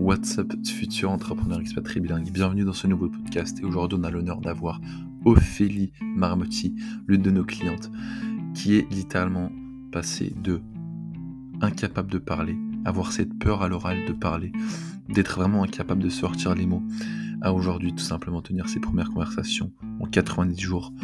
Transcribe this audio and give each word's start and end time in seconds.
What's 0.00 0.38
up, 0.38 0.50
futur 0.64 1.10
entrepreneur 1.10 1.60
expatrié 1.60 2.00
bilingue 2.00 2.30
Bienvenue 2.30 2.64
dans 2.64 2.72
ce 2.72 2.86
nouveau 2.86 3.10
podcast. 3.10 3.60
Et 3.60 3.64
aujourd'hui, 3.64 3.98
on 4.00 4.04
a 4.04 4.10
l'honneur 4.10 4.40
d'avoir 4.40 4.80
Ophélie 5.26 5.92
Marmotti, 6.00 6.74
l'une 7.06 7.20
de 7.20 7.30
nos 7.30 7.44
clientes, 7.44 7.90
qui 8.54 8.76
est 8.76 8.90
littéralement 8.90 9.52
passée 9.92 10.32
de 10.42 10.62
incapable 11.60 12.10
de 12.10 12.16
parler, 12.16 12.56
avoir 12.86 13.12
cette 13.12 13.38
peur 13.38 13.60
à 13.60 13.68
l'oral 13.68 14.06
de 14.06 14.14
parler, 14.14 14.52
d'être 15.10 15.38
vraiment 15.38 15.64
incapable 15.64 16.02
de 16.02 16.08
sortir 16.08 16.54
les 16.54 16.64
mots, 16.64 16.82
à 17.42 17.52
aujourd'hui 17.52 17.92
tout 17.92 17.98
simplement 17.98 18.40
tenir 18.40 18.70
ses 18.70 18.80
premières 18.80 19.10
conversations 19.10 19.70
en 20.00 20.06
90 20.06 20.58
jours 20.58 20.94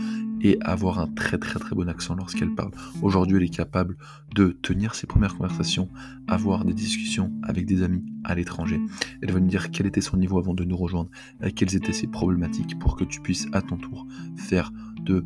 et 0.41 0.59
avoir 0.61 0.99
un 0.99 1.07
très 1.07 1.39
très 1.39 1.59
très 1.59 1.75
bon 1.75 1.89
accent 1.89 2.15
lorsqu'elle 2.15 2.55
parle. 2.55 2.71
Aujourd'hui, 3.03 3.37
elle 3.37 3.45
est 3.45 3.49
capable 3.49 3.97
de 4.35 4.49
tenir 4.49 4.95
ses 4.95 5.07
premières 5.07 5.37
conversations, 5.37 5.89
avoir 6.29 6.65
des 6.65 6.75
discussions 6.75 7.33
avec 7.43 7.67
des 7.67 7.83
amis 7.83 8.05
à 8.25 8.35
l'étranger. 8.35 8.81
Elle 9.23 9.33
va 9.33 9.41
nous 9.41 9.49
dire 9.49 9.71
quel 9.71 9.87
était 9.87 10.01
son 10.01 10.17
niveau 10.17 10.39
avant 10.39 10.55
de 10.55 10.65
nous 10.65 10.77
rejoindre, 10.77 11.11
euh, 11.43 11.51
quelles 11.55 11.75
étaient 11.77 11.93
ses 11.93 12.07
problématiques 12.07 12.79
pour 12.79 12.97
que 12.97 13.05
tu 13.05 13.21
puisses 13.21 13.47
à 13.53 13.63
ton 13.63 13.77
tour 13.77 14.07
faire 14.37 14.73
de 15.01 15.25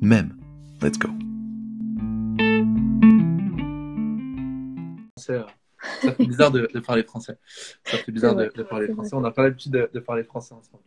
même. 0.00 0.36
Let's 0.82 0.98
go. 0.98 1.08
Ça 6.00 6.12
fait 6.12 6.26
bizarre 6.26 6.50
de, 6.50 6.66
parler 6.80 7.02
français. 7.02 7.38
Ça 7.84 7.98
fait 7.98 8.12
bizarre 8.12 8.36
de, 8.36 8.62
parler 8.62 8.88
français. 8.88 9.14
On 9.14 9.20
n'a 9.20 9.30
pas 9.30 9.42
l'habitude 9.42 9.72
de, 9.72 10.00
parler 10.00 10.24
français 10.24 10.54
ensemble. 10.54 10.82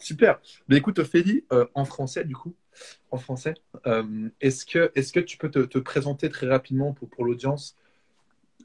Super. 0.00 0.40
Mais 0.68 0.76
écoute, 0.76 0.98
Ophélie, 0.98 1.44
euh, 1.52 1.66
en 1.74 1.84
français, 1.84 2.24
du 2.24 2.34
coup, 2.34 2.54
en 3.10 3.18
français, 3.18 3.54
euh, 3.86 4.28
est-ce 4.40 4.66
que, 4.66 4.90
est 4.94 5.12
que 5.12 5.20
tu 5.20 5.36
peux 5.36 5.50
te, 5.50 5.78
présenter 5.78 6.28
très 6.28 6.48
rapidement 6.48 6.92
pour, 6.92 7.08
pour 7.08 7.24
l'audience? 7.24 7.76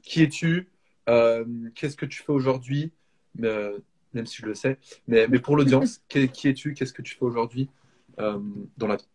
Qui 0.02 0.22
es-tu? 0.22 0.68
Euh, 1.08 1.44
Qu'est-ce 1.74 1.96
que 1.96 2.06
tu 2.06 2.22
fais 2.22 2.32
aujourd'hui? 2.32 2.92
Même 3.36 4.26
si 4.26 4.42
je 4.42 4.46
le 4.46 4.54
sais. 4.54 4.78
Mais, 5.06 5.28
mais 5.28 5.38
pour 5.38 5.56
l'audience, 5.56 6.00
qui, 6.08 6.28
qui 6.28 6.48
es-tu? 6.48 6.74
Qu'est-ce 6.74 6.92
que 6.92 7.02
tu 7.02 7.14
fais 7.14 7.24
aujourd'hui 7.24 7.68
dans 8.16 8.86
la 8.86 8.96
vie? 8.96 9.06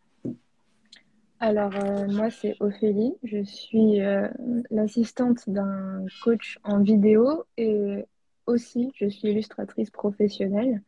Alors, 1.43 1.75
euh, 1.75 2.07
moi, 2.07 2.29
c'est 2.29 2.55
Ophélie. 2.61 3.15
Je 3.21 3.43
suis 3.43 3.99
euh, 3.99 4.29
l'assistante 4.71 5.49
d'un 5.49 6.05
coach 6.23 6.57
en 6.63 6.79
vidéo 6.79 7.43
et 7.57 8.05
aussi, 8.45 8.93
je 8.95 9.09
suis 9.09 9.27
illustratrice 9.27 9.89
professionnelle. 9.89 10.81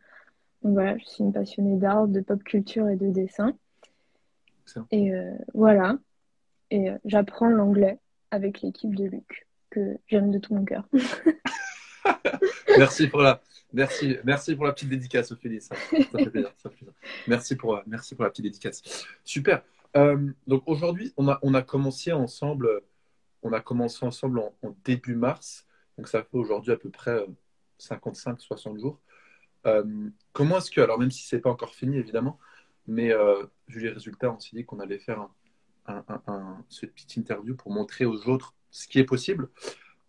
Donc 0.63 0.71
voilà, 0.71 0.97
je 0.97 1.03
suis 1.03 1.25
une 1.25 1.33
passionnée 1.33 1.75
d'art, 1.75 2.07
de 2.07 2.21
pop 2.21 2.41
culture 2.41 2.87
et 2.87 2.95
de 2.95 3.09
dessin. 3.09 3.51
Et 4.91 5.13
euh, 5.13 5.33
voilà. 5.53 5.97
Et 6.71 6.87
j'apprends 7.03 7.49
l'anglais 7.49 7.99
avec 8.31 8.61
l'équipe 8.61 8.95
de 8.95 9.07
Luc, 9.07 9.47
que 9.71 9.97
j'aime 10.07 10.31
de 10.31 10.39
tout 10.39 10.55
mon 10.55 10.63
cœur. 10.63 10.87
merci 12.77 13.07
pour 13.07 13.21
la, 13.21 13.41
merci, 13.73 14.15
merci 14.23 14.55
pour 14.55 14.63
la 14.63 14.71
petite 14.71 14.87
dédicace, 14.87 15.33
Ophélie. 15.33 15.59
Ça, 15.59 15.75
fait 15.75 16.29
plaisir, 16.29 16.53
Merci 17.27 17.57
pour, 17.57 17.81
merci 17.85 18.15
pour 18.15 18.23
la 18.23 18.29
petite 18.29 18.45
dédicace. 18.45 19.05
Super. 19.25 19.61
Euh, 19.95 20.31
donc 20.47 20.63
aujourd'hui, 20.65 21.13
on 21.17 21.27
a, 21.29 21.39
on 21.41 21.53
a 21.53 21.61
commencé 21.61 22.11
ensemble, 22.11 22.81
on 23.43 23.53
a 23.53 23.61
commencé 23.61 24.05
ensemble 24.05 24.39
en, 24.39 24.75
début 24.83 25.15
mars. 25.15 25.65
Donc 25.97 26.07
ça 26.07 26.23
fait 26.23 26.37
aujourd'hui 26.37 26.71
à 26.71 26.77
peu 26.77 26.89
près 26.89 27.25
55-60 27.79 28.75
euh, 28.75 28.79
jours. 28.79 28.99
Euh, 29.65 30.09
comment 30.33 30.57
est-ce 30.57 30.69
que, 30.69 30.81
alors 30.81 30.99
même 30.99 31.11
si 31.11 31.23
c'est 31.23 31.39
pas 31.39 31.49
encore 31.49 31.73
fini 31.73 31.97
évidemment, 31.97 32.39
mais 32.87 33.11
vu 33.67 33.79
les 33.79 33.89
résultats, 33.89 34.31
on 34.31 34.39
s'est 34.39 34.55
dit 34.55 34.63
qu'on 34.63 34.79
allait 34.79 34.99
faire 34.99 35.27
un, 35.87 36.03
un, 36.27 36.63
cette 36.69 36.93
petite 36.93 37.15
interview 37.17 37.55
pour 37.55 37.71
montrer 37.71 38.05
aux 38.05 38.27
autres 38.27 38.53
ce 38.69 38.87
qui 38.87 38.99
est 38.99 39.05
possible. 39.05 39.49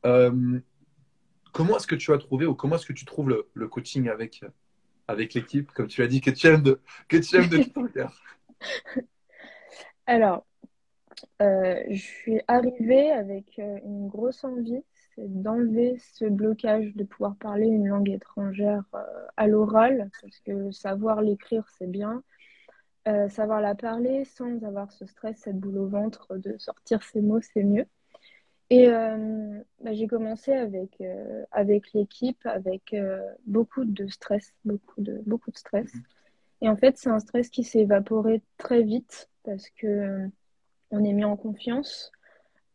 comment 0.03 1.77
est-ce 1.77 1.87
que 1.87 1.95
tu 1.95 2.13
as 2.13 2.19
trouvé 2.19 2.45
ou 2.45 2.55
comment 2.55 2.77
est-ce 2.77 2.85
que 2.85 2.93
tu 2.93 3.07
trouves 3.07 3.31
le, 3.55 3.69
coaching 3.69 4.09
avec, 4.09 4.45
avec 5.09 5.33
l'équipe, 5.33 5.73
comme 5.73 5.87
tu 5.87 6.03
as 6.03 6.07
dit 6.07 6.21
que 6.21 6.31
tu 6.31 6.49
aimes 6.49 6.63
de, 6.63 6.81
que 7.09 7.17
tu 7.17 7.37
aimes 7.37 7.49
de 7.49 7.63
tout 7.73 7.89
Alors, 10.07 10.47
euh, 11.43 11.83
je 11.91 11.97
suis 11.97 12.41
arrivée 12.47 13.11
avec 13.11 13.59
euh, 13.59 13.79
une 13.85 14.09
grosse 14.09 14.45
envie, 14.45 14.83
c'est 15.15 15.43
d'enlever 15.43 15.97
ce 15.99 16.27
blocage 16.27 16.95
de 16.95 17.05
pouvoir 17.05 17.37
parler 17.37 17.67
une 17.67 17.89
langue 17.89 18.11
étrangère 18.11 18.85
euh, 18.95 18.99
à 19.37 19.47
l'oral, 19.49 20.11
parce 20.23 20.39
que 20.41 20.71
savoir 20.71 21.23
l'écrire, 21.23 21.67
c'est 21.79 21.91
bien. 21.91 22.23
savoir 23.29 23.61
la 23.61 23.75
parler 23.75 24.25
sans 24.25 24.63
avoir 24.65 24.93
ce 24.93 25.07
stress, 25.07 25.39
cette 25.39 25.59
boule 25.59 25.79
au 25.79 25.89
ventre 25.89 26.37
de 26.37 26.57
sortir 26.59 27.03
ces 27.03 27.21
mots, 27.21 27.41
c'est 27.41 27.65
mieux. 27.65 27.87
Et 28.69 28.89
bah, 28.89 29.93
j'ai 29.93 30.09
commencé 30.09 30.53
avec, 30.53 30.99
l'équipe, 31.95 32.45
avec 32.47 32.97
beaucoup 33.47 33.85
de 33.85 34.09
stress, 34.09 34.53
beaucoup 34.65 35.01
de, 35.01 35.23
beaucoup 35.25 35.53
de 35.53 35.57
stress. 35.57 35.93
Et 36.61 36.69
en 36.69 36.77
fait, 36.77 36.99
c'est 36.99 37.11
un 37.11 37.21
stress 37.21 37.49
qui 37.49 37.63
s'est 37.63 37.81
évaporé 37.81 38.43
très 38.59 38.83
vite 38.83 39.29
parce 39.47 39.71
que 39.71 39.87
euh, 39.87 40.27
on 40.91 41.03
est 41.05 41.13
mis 41.13 41.25
en 41.25 41.37
confiance. 41.37 42.13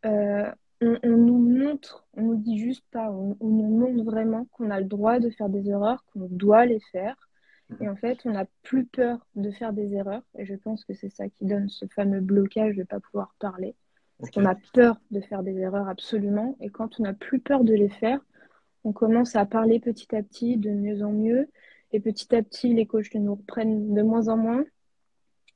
Euh, 0.05 0.49
on, 0.81 0.97
nous 1.03 1.37
montre, 1.37 2.07
on 2.15 2.23
nous 2.23 2.35
dit 2.35 2.57
juste 2.57 2.83
pas, 2.91 3.11
on, 3.11 3.35
nous 3.41 3.77
montre 3.77 4.03
vraiment 4.03 4.45
qu'on 4.45 4.71
a 4.71 4.79
le 4.79 4.87
droit 4.87 5.19
de 5.19 5.29
faire 5.29 5.49
des 5.49 5.69
erreurs, 5.69 6.03
qu'on 6.11 6.27
doit 6.31 6.65
les 6.65 6.79
faire. 6.91 7.15
Et 7.79 7.87
en 7.87 7.95
fait, 7.95 8.19
on 8.25 8.31
n'a 8.31 8.45
plus 8.63 8.85
peur 8.85 9.25
de 9.35 9.51
faire 9.51 9.71
des 9.71 9.93
erreurs. 9.93 10.23
Et 10.37 10.45
je 10.45 10.55
pense 10.55 10.83
que 10.83 10.93
c'est 10.93 11.09
ça 11.09 11.29
qui 11.29 11.45
donne 11.45 11.69
ce 11.69 11.85
fameux 11.85 12.19
blocage 12.19 12.75
de 12.75 12.81
ne 12.81 12.85
pas 12.85 12.99
pouvoir 12.99 13.33
parler. 13.39 13.75
Parce 14.19 14.31
qu'on 14.31 14.45
a 14.45 14.55
peur 14.73 14.99
de 15.11 15.21
faire 15.21 15.41
des 15.41 15.57
erreurs 15.57 15.87
absolument. 15.87 16.57
Et 16.59 16.69
quand 16.69 16.99
on 16.99 17.03
n'a 17.03 17.13
plus 17.13 17.39
peur 17.39 17.63
de 17.63 17.73
les 17.73 17.89
faire, 17.89 18.19
on 18.83 18.91
commence 18.91 19.35
à 19.35 19.45
parler 19.45 19.79
petit 19.79 20.13
à 20.15 20.21
petit, 20.21 20.57
de 20.57 20.71
mieux 20.71 21.03
en 21.03 21.13
mieux. 21.13 21.47
Et 21.93 21.99
petit 21.99 22.35
à 22.35 22.43
petit, 22.43 22.73
les 22.73 22.85
coachs 22.85 23.13
nous 23.13 23.35
reprennent 23.35 23.93
de 23.93 24.01
moins 24.01 24.27
en 24.27 24.37
moins 24.37 24.65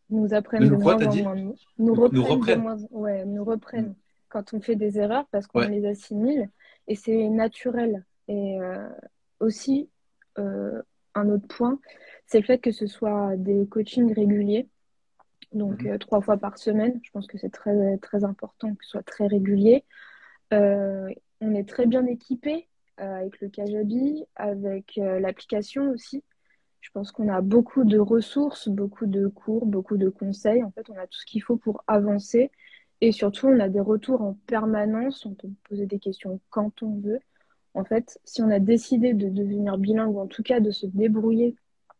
nous 0.09 0.33
apprennent 0.33 0.69
de, 0.69 0.75
moins 0.75 0.95
en 0.95 1.15
moins. 1.15 1.53
Nous, 1.77 1.93
reprennent, 1.93 2.87
ouais, 2.91 3.25
nous 3.25 3.43
reprennent 3.43 3.89
mm. 3.89 3.95
quand 4.29 4.53
on 4.53 4.61
fait 4.61 4.75
des 4.75 4.99
erreurs 4.99 5.25
parce 5.31 5.47
qu'on 5.47 5.61
les 5.61 5.85
assimile 5.85 6.49
et 6.87 6.95
c'est 6.95 7.29
naturel. 7.29 8.05
Et 8.27 8.59
euh, 8.59 8.87
aussi, 9.39 9.89
euh, 10.37 10.81
un 11.13 11.29
autre 11.29 11.47
point, 11.47 11.79
c'est 12.27 12.39
le 12.39 12.45
fait 12.45 12.59
que 12.59 12.71
ce 12.71 12.87
soit 12.87 13.35
des 13.37 13.67
coachings 13.67 14.13
réguliers, 14.13 14.67
donc 15.53 15.83
mm-hmm. 15.83 15.93
euh, 15.93 15.97
trois 15.97 16.21
fois 16.21 16.37
par 16.37 16.57
semaine. 16.57 16.99
Je 17.03 17.11
pense 17.11 17.27
que 17.27 17.37
c'est 17.37 17.51
très, 17.51 17.97
très 17.97 18.23
important 18.23 18.73
que 18.75 18.83
ce 18.83 18.91
soit 18.91 19.03
très 19.03 19.27
régulier. 19.27 19.83
on 20.51 21.53
est 21.53 21.67
très 21.67 21.85
bien 21.85 22.05
équipé 22.05 22.67
avec 22.97 23.41
le 23.41 23.49
Kajabi, 23.49 24.25
avec 24.35 24.93
l'application 24.95 25.89
aussi. 25.89 26.23
Je 26.85 26.91
pense 26.91 27.11
qu'on 27.11 27.29
a 27.29 27.41
beaucoup 27.41 27.83
de 27.83 27.97
ressources, 27.97 28.69
beaucoup 28.69 29.07
de 29.07 29.27
cours, 29.27 29.65
beaucoup 29.65 29.97
de 29.97 30.07
conseils. 30.07 30.63
En 30.63 30.69
fait, 30.69 30.87
on 30.91 30.95
a 30.95 31.07
tout 31.07 31.17
ce 31.17 31.25
qu'il 31.25 31.41
faut 31.41 31.57
pour 31.57 31.83
avancer. 31.87 32.51
Et 33.01 33.11
surtout, 33.11 33.47
on 33.47 33.59
a 33.59 33.69
des 33.69 33.79
retours 33.79 34.21
en 34.21 34.37
permanence. 34.45 35.25
On 35.25 35.33
peut 35.33 35.49
poser 35.67 35.87
des 35.87 35.97
questions 35.97 36.39
quand 36.51 36.83
on 36.83 36.99
veut. 36.99 37.19
En 37.73 37.85
fait, 37.85 38.19
si 38.23 38.43
on 38.43 38.51
a 38.51 38.59
décidé 38.59 39.15
de 39.15 39.29
devenir 39.29 39.79
bilingue, 39.79 40.15
ou 40.15 40.19
en 40.19 40.27
tout 40.27 40.43
cas 40.43 40.59
de 40.59 40.69
se 40.69 40.85
débrouiller 40.85 41.55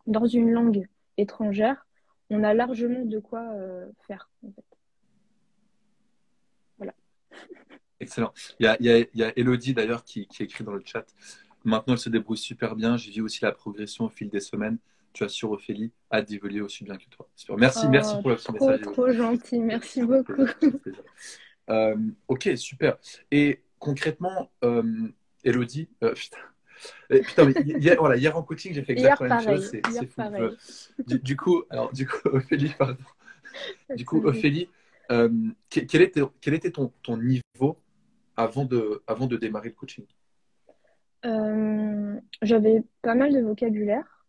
dans 0.05 0.27
une 0.27 0.51
langue 0.51 0.87
étrangère, 1.17 1.87
on 2.29 2.43
a 2.43 2.53
largement 2.53 3.05
de 3.05 3.17
quoi 3.17 3.41
euh, 3.53 3.87
faire. 4.05 4.29
Voilà. 6.77 6.93
Excellent. 7.99 8.33
Il 8.59 8.67
y 9.15 9.23
a, 9.23 9.31
Elodie 9.35 9.73
d'ailleurs 9.73 10.03
qui 10.03 10.27
écrit 10.39 10.63
dans 10.63 10.73
le 10.73 10.83
chat 10.85 11.07
Maintenant, 11.65 11.93
elle 11.95 11.99
se 11.99 12.09
débrouille 12.09 12.37
super 12.37 12.75
bien. 12.75 12.95
J'ai 12.95 13.11
vu 13.11 13.21
aussi 13.21 13.39
la 13.43 13.51
progression 13.51 14.05
au 14.05 14.09
fil 14.09 14.29
des 14.29 14.39
semaines. 14.39 14.77
Tu 15.13 15.23
as 15.23 15.29
su, 15.29 15.45
Ophélie, 15.45 15.91
à 16.11 16.21
d'évoluer 16.21 16.61
aussi 16.61 16.83
bien 16.83 16.97
que 16.97 17.05
toi. 17.09 17.27
Merci, 17.57 17.87
merci 17.89 18.13
oh, 18.17 18.21
pour 18.21 18.29
le 18.29 18.35
petit 18.35 18.51
message. 18.51 18.81
Trop 18.81 19.11
gentil, 19.11 19.59
merci 19.59 20.03
beaucoup. 20.03 20.45
Euh, 21.67 21.95
ok, 22.27 22.51
super. 22.57 22.97
Et 23.31 23.63
concrètement, 23.79 24.51
euh, 24.63 25.07
Elodie, 25.43 25.89
euh, 26.03 26.13
putain. 27.09 27.49
putain, 27.49 27.61
hier, 27.65 27.95
voilà, 27.97 28.17
hier 28.17 28.37
en 28.37 28.43
coaching, 28.43 28.71
j'ai 28.71 28.83
fait 28.83 28.91
exactement 28.91 29.29
la 29.29 29.41
même 29.41 29.55
chose. 29.55 29.71
C'est 29.71 30.05
fou. 30.05 30.21
Du, 31.07 31.35
coup, 31.35 31.63
alors, 31.71 31.91
du 31.91 32.05
coup, 32.05 32.19
Ophélie, 32.25 32.71
pardon. 32.77 32.97
Du 33.95 34.05
coup, 34.05 34.23
Ophélie, 34.23 34.69
quel 35.09 36.01
était, 36.03 36.21
quel 36.39 36.53
était 36.53 36.69
ton, 36.69 36.91
ton 37.01 37.17
niveau 37.17 37.79
avant 38.37 38.65
de, 38.65 39.01
avant 39.07 39.25
de 39.25 39.37
démarrer 39.37 39.69
le 39.69 39.75
coaching? 39.75 40.05
Euh, 41.25 42.19
j'avais 42.41 42.83
pas 43.01 43.15
mal 43.15 43.33
de 43.33 43.41
vocabulaire. 43.41 44.27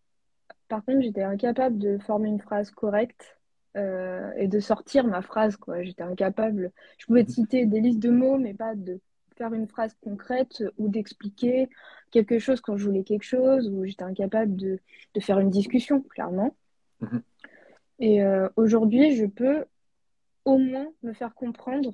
Par 0.68 0.84
contre, 0.84 1.02
j'étais 1.02 1.22
incapable 1.22 1.78
de 1.78 1.98
former 1.98 2.28
une 2.28 2.40
phrase 2.40 2.70
correcte 2.70 3.38
euh, 3.76 4.32
et 4.36 4.48
de 4.48 4.58
sortir 4.60 5.06
ma 5.06 5.22
phrase. 5.22 5.56
Quoi. 5.56 5.82
J'étais 5.82 6.02
incapable. 6.02 6.72
Je 6.98 7.06
pouvais 7.06 7.26
citer 7.26 7.66
des 7.66 7.80
listes 7.80 8.00
de 8.00 8.10
mots, 8.10 8.38
mais 8.38 8.54
pas 8.54 8.74
de 8.74 9.00
faire 9.36 9.52
une 9.52 9.68
phrase 9.68 9.94
concrète 10.00 10.64
ou 10.78 10.88
d'expliquer 10.88 11.68
quelque 12.10 12.38
chose 12.38 12.60
quand 12.60 12.76
je 12.76 12.86
voulais 12.86 13.04
quelque 13.04 13.24
chose, 13.24 13.68
ou 13.68 13.84
j'étais 13.84 14.04
incapable 14.04 14.56
de, 14.56 14.80
de, 15.14 15.20
faire 15.20 15.38
une 15.38 15.50
discussion, 15.50 16.00
clairement. 16.00 16.56
Mhm. 17.00 17.22
Et 17.98 18.22
euh, 18.24 18.48
aujourd'hui, 18.56 19.14
je 19.14 19.26
peux 19.26 19.66
au 20.44 20.56
moins 20.56 20.88
me 21.02 21.12
faire 21.12 21.34
comprendre 21.34 21.92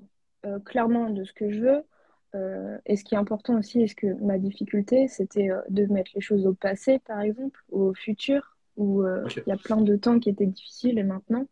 clairement 0.64 1.08
de 1.10 1.22
ce 1.22 1.32
que 1.32 1.50
je 1.50 1.60
veux, 1.60 1.84
Euh, 2.34 2.79
et 2.87 2.96
ce 2.96 3.05
qui 3.05 3.14
est 3.14 3.19
important 3.19 3.58
aussi, 3.58 3.82
est-ce 3.82 3.94
que 3.94 4.14
ma 4.23 4.38
difficulté, 4.38 5.08
c'était 5.08 5.50
euh, 5.50 5.61
de 5.69 5.87
mettre 5.87 6.12
les 6.14 6.20
choses 6.20 6.46
au 6.46 6.55
passé, 6.55 6.99
par 7.00 7.20
exemple, 7.20 7.62
ou 7.70 7.82
au 7.82 7.94
futur, 7.94 8.56
où 8.76 9.02
euh, 9.02 9.26
il 9.46 9.50
y 9.50 9.52
a 9.52 9.56
plein 9.56 9.81
de 9.81 9.96
temps 9.96 10.19
qui 10.19 10.31
étaient 10.31 10.46
difficiles 10.46 10.99
et 10.99 11.02
maintenant. 11.02 11.46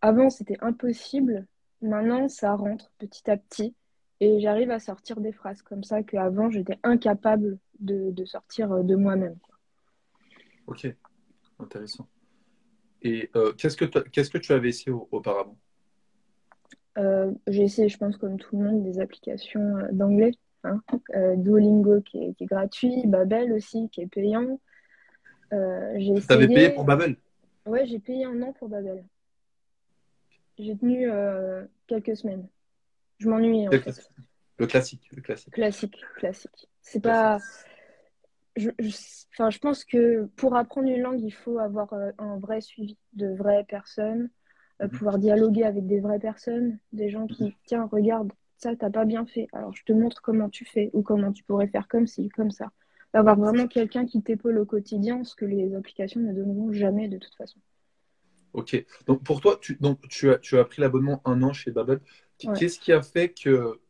avant, 0.00 0.30
c'était 0.30 0.58
impossible. 0.60 1.46
Maintenant, 1.80 2.28
ça 2.28 2.54
rentre 2.54 2.92
petit 2.98 3.28
à 3.30 3.36
petit. 3.36 3.74
Et 4.20 4.40
j'arrive 4.40 4.70
à 4.70 4.78
sortir 4.78 5.20
des 5.20 5.32
phrases 5.32 5.62
comme 5.62 5.82
ça 5.82 6.02
qu'avant, 6.04 6.48
j'étais 6.48 6.78
incapable 6.84 7.58
de, 7.80 8.12
de, 8.12 8.24
sortir 8.24 8.84
de 8.84 8.94
moi-même. 8.94 9.36
Ok, 10.68 10.86
intéressant. 11.58 12.06
Et 13.02 13.30
qu'est-ce 13.58 13.76
que 13.76 13.84
qu'est-ce 13.86 14.30
que 14.30 14.38
tu 14.38 14.52
avais 14.52 14.68
essayé 14.68 14.92
auparavant? 14.92 15.58
J'ai 16.96 17.62
essayé, 17.62 17.88
je 17.88 17.98
pense, 17.98 18.16
comme 18.16 18.38
tout 18.38 18.56
le 18.56 18.64
monde, 18.64 18.82
des 18.82 19.00
applications 19.00 19.78
euh, 19.78 19.88
d'anglais. 19.92 20.32
Hein. 20.64 20.80
Euh, 21.16 21.34
Duolingo 21.36 22.02
qui 22.02 22.18
est, 22.22 22.44
gratuit, 22.44 23.06
Babel 23.06 23.52
aussi 23.52 23.88
qui 23.90 24.02
est 24.02 24.06
payant. 24.06 24.60
j'ai 25.50 26.12
essayé... 26.12 26.24
avais 26.28 26.48
payé 26.48 26.70
pour 26.70 26.84
Babel? 26.84 27.16
Ouais, 27.66 27.86
j'ai 27.86 27.98
payé 27.98 28.24
un 28.24 28.40
an 28.42 28.52
pour 28.52 28.68
Babel. 28.68 29.04
J'ai 30.58 30.76
tenu 30.76 31.10
quelques 31.86 32.16
semaines. 32.16 32.46
Je 33.18 33.28
m'ennuie 33.28 33.66
en 33.66 33.70
fait. 33.70 34.10
Le 34.58 34.66
classique, 34.66 35.08
le 35.12 35.22
classique. 35.22 35.52
Classique, 35.52 36.04
classique. 36.16 36.68
C'est 36.82 37.00
pas. 37.00 37.38
Je, 38.54 38.68
enfin, 39.32 39.50
je 39.50 39.58
pense 39.58 39.84
que 39.84 40.26
pour 40.36 40.54
apprendre 40.54 40.88
une 40.88 41.00
langue, 41.00 41.20
il 41.20 41.32
faut 41.32 41.58
avoir 41.58 41.92
un 42.18 42.38
vrai 42.38 42.60
suivi 42.60 42.96
de 43.14 43.34
vraies 43.34 43.64
personnes, 43.64 44.28
euh, 44.82 44.88
pouvoir 44.88 45.18
dialoguer 45.18 45.64
avec 45.64 45.86
des 45.86 46.00
vraies 46.00 46.18
personnes, 46.18 46.78
des 46.92 47.08
gens 47.08 47.26
qui, 47.26 47.54
tiens, 47.64 47.88
regarde, 47.90 48.32
ça, 48.56 48.74
t'as 48.76 48.90
pas 48.90 49.04
bien 49.04 49.26
fait. 49.26 49.48
Alors, 49.52 49.74
je 49.74 49.84
te 49.84 49.92
montre 49.92 50.22
comment 50.22 50.48
tu 50.48 50.64
fais 50.64 50.90
ou 50.92 51.02
comment 51.02 51.32
tu 51.32 51.44
pourrais 51.44 51.68
faire 51.68 51.88
comme 51.88 52.06
ci, 52.06 52.28
comme 52.28 52.50
ça. 52.50 52.70
Avoir 53.12 53.36
vraiment 53.36 53.66
quelqu'un 53.66 54.06
qui 54.06 54.22
t'épaule 54.22 54.58
au 54.58 54.64
quotidien, 54.64 55.22
ce 55.24 55.34
que 55.34 55.44
les 55.44 55.74
applications 55.74 56.20
ne 56.20 56.32
donneront 56.32 56.72
jamais 56.72 57.08
de 57.08 57.18
toute 57.18 57.34
façon. 57.34 57.58
Ok. 58.54 58.84
Donc, 59.06 59.22
pour 59.22 59.40
toi, 59.40 59.58
tu, 59.60 59.76
donc, 59.80 60.00
tu, 60.08 60.30
as, 60.30 60.38
tu 60.38 60.58
as 60.58 60.64
pris 60.64 60.80
l'abonnement 60.80 61.20
un 61.24 61.42
an 61.42 61.52
chez 61.52 61.70
Babel. 61.70 62.00
Qu'est-ce 62.38 62.78
qui 62.78 62.92
a 62.92 63.02
fait 63.02 63.28
que, 63.28 63.80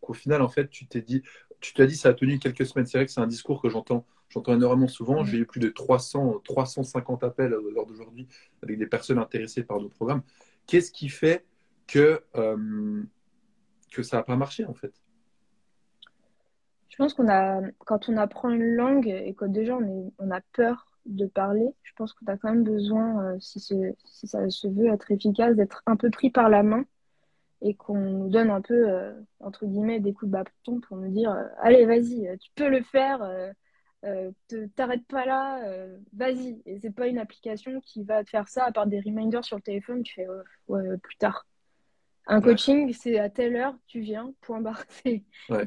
qu'au 0.00 0.14
final, 0.14 0.42
en 0.42 0.48
fait, 0.48 0.70
tu 0.70 0.86
t'es 0.86 1.02
dit, 1.02 1.22
tu 1.60 1.74
t'as 1.74 1.86
dit, 1.86 1.96
ça 1.96 2.10
a 2.10 2.14
tenu 2.14 2.38
quelques 2.38 2.66
semaines. 2.66 2.86
C'est 2.86 2.98
vrai 2.98 3.06
que 3.06 3.12
c'est 3.12 3.20
un 3.20 3.26
discours 3.26 3.60
que 3.60 3.68
j'entends 3.68 4.06
J'entends 4.28 4.54
énormément 4.54 4.88
souvent. 4.88 5.24
J'ai 5.24 5.38
eu 5.38 5.46
plus 5.46 5.60
de 5.60 5.68
300, 5.68 6.40
350 6.44 7.24
appels 7.24 7.54
lors 7.74 7.86
d'aujourd'hui 7.86 8.28
avec 8.62 8.78
des 8.78 8.86
personnes 8.86 9.18
intéressées 9.18 9.64
par 9.64 9.80
nos 9.80 9.88
programmes. 9.88 10.22
Qu'est-ce 10.66 10.92
qui 10.92 11.08
fait 11.08 11.46
que, 11.86 12.22
euh, 12.36 13.02
que 13.90 14.02
ça 14.02 14.18
n'a 14.18 14.22
pas 14.22 14.36
marché 14.36 14.64
en 14.66 14.74
fait? 14.74 14.92
Je 16.90 16.96
pense 16.96 17.14
qu'on 17.14 17.28
a, 17.28 17.62
quand 17.86 18.08
on 18.08 18.16
apprend 18.16 18.50
une 18.50 18.74
langue 18.74 19.08
et 19.08 19.32
que 19.32 19.44
déjà 19.44 19.76
on, 19.76 20.12
on 20.18 20.30
a 20.30 20.40
peur 20.52 20.88
de 21.06 21.26
parler, 21.26 21.68
je 21.82 21.92
pense 21.96 22.12
qu'on 22.12 22.26
a 22.26 22.36
quand 22.36 22.50
même 22.50 22.64
besoin, 22.64 23.24
euh, 23.24 23.36
si, 23.40 23.60
si, 23.60 24.26
ça 24.26 24.50
se 24.50 24.68
veut 24.68 24.92
être 24.92 25.10
efficace, 25.10 25.56
d'être 25.56 25.82
un 25.86 25.96
peu 25.96 26.10
pris 26.10 26.30
par 26.30 26.50
la 26.50 26.62
main 26.62 26.84
et 27.62 27.74
qu'on 27.74 27.98
nous 27.98 28.28
donne 28.28 28.50
un 28.50 28.60
peu, 28.60 28.90
euh, 28.90 29.12
entre 29.40 29.64
guillemets, 29.64 30.00
des 30.00 30.12
coups 30.12 30.30
de 30.30 30.36
bâton 30.36 30.80
pour 30.80 30.98
nous 30.98 31.08
dire 31.08 31.34
Allez, 31.62 31.86
vas-y, 31.86 32.36
tu 32.38 32.50
peux 32.54 32.68
le 32.68 32.82
faire 32.82 33.22
euh, 34.04 34.30
t'arrêtes 34.76 35.06
pas 35.06 35.26
là, 35.26 35.64
euh, 35.64 35.98
vas-y. 36.12 36.60
Et 36.66 36.78
c'est 36.78 36.94
pas 36.94 37.08
une 37.08 37.18
application 37.18 37.80
qui 37.80 38.04
va 38.04 38.24
te 38.24 38.30
faire 38.30 38.48
ça 38.48 38.64
à 38.64 38.72
part 38.72 38.86
des 38.86 39.00
reminders 39.00 39.44
sur 39.44 39.56
le 39.56 39.62
téléphone, 39.62 40.02
tu 40.02 40.14
fais 40.14 40.26
ouais, 40.68 40.96
plus 40.98 41.16
tard. 41.16 41.46
Un 42.26 42.42
coaching, 42.42 42.92
c'est 42.92 43.18
à 43.18 43.30
telle 43.30 43.56
heure, 43.56 43.74
tu 43.86 44.00
viens, 44.00 44.34
point 44.42 44.60
barre. 44.60 44.84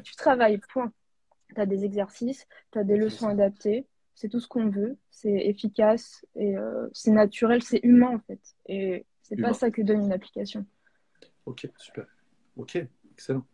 Tu 0.04 0.16
travailles, 0.16 0.60
point. 0.72 0.92
Tu 1.54 1.60
as 1.60 1.66
des 1.66 1.84
exercices, 1.84 2.46
tu 2.70 2.78
as 2.78 2.84
des 2.84 2.96
leçons 2.96 3.28
adaptées, 3.28 3.86
c'est 4.14 4.28
tout 4.28 4.40
ce 4.40 4.46
qu'on 4.46 4.68
veut, 4.68 4.96
c'est 5.10 5.34
efficace 5.34 6.24
et 6.36 6.56
euh, 6.56 6.88
c'est 6.92 7.10
naturel, 7.10 7.62
c'est 7.62 7.80
humain 7.82 8.14
en 8.14 8.18
fait. 8.20 8.40
Et 8.66 9.06
c'est 9.22 9.36
pas 9.36 9.52
ça 9.52 9.70
que 9.70 9.82
donne 9.82 10.04
une 10.04 10.12
application. 10.12 10.64
Ok, 11.46 11.68
super. 11.76 12.06
Ok, 12.56 12.78
excellent. 13.10 13.44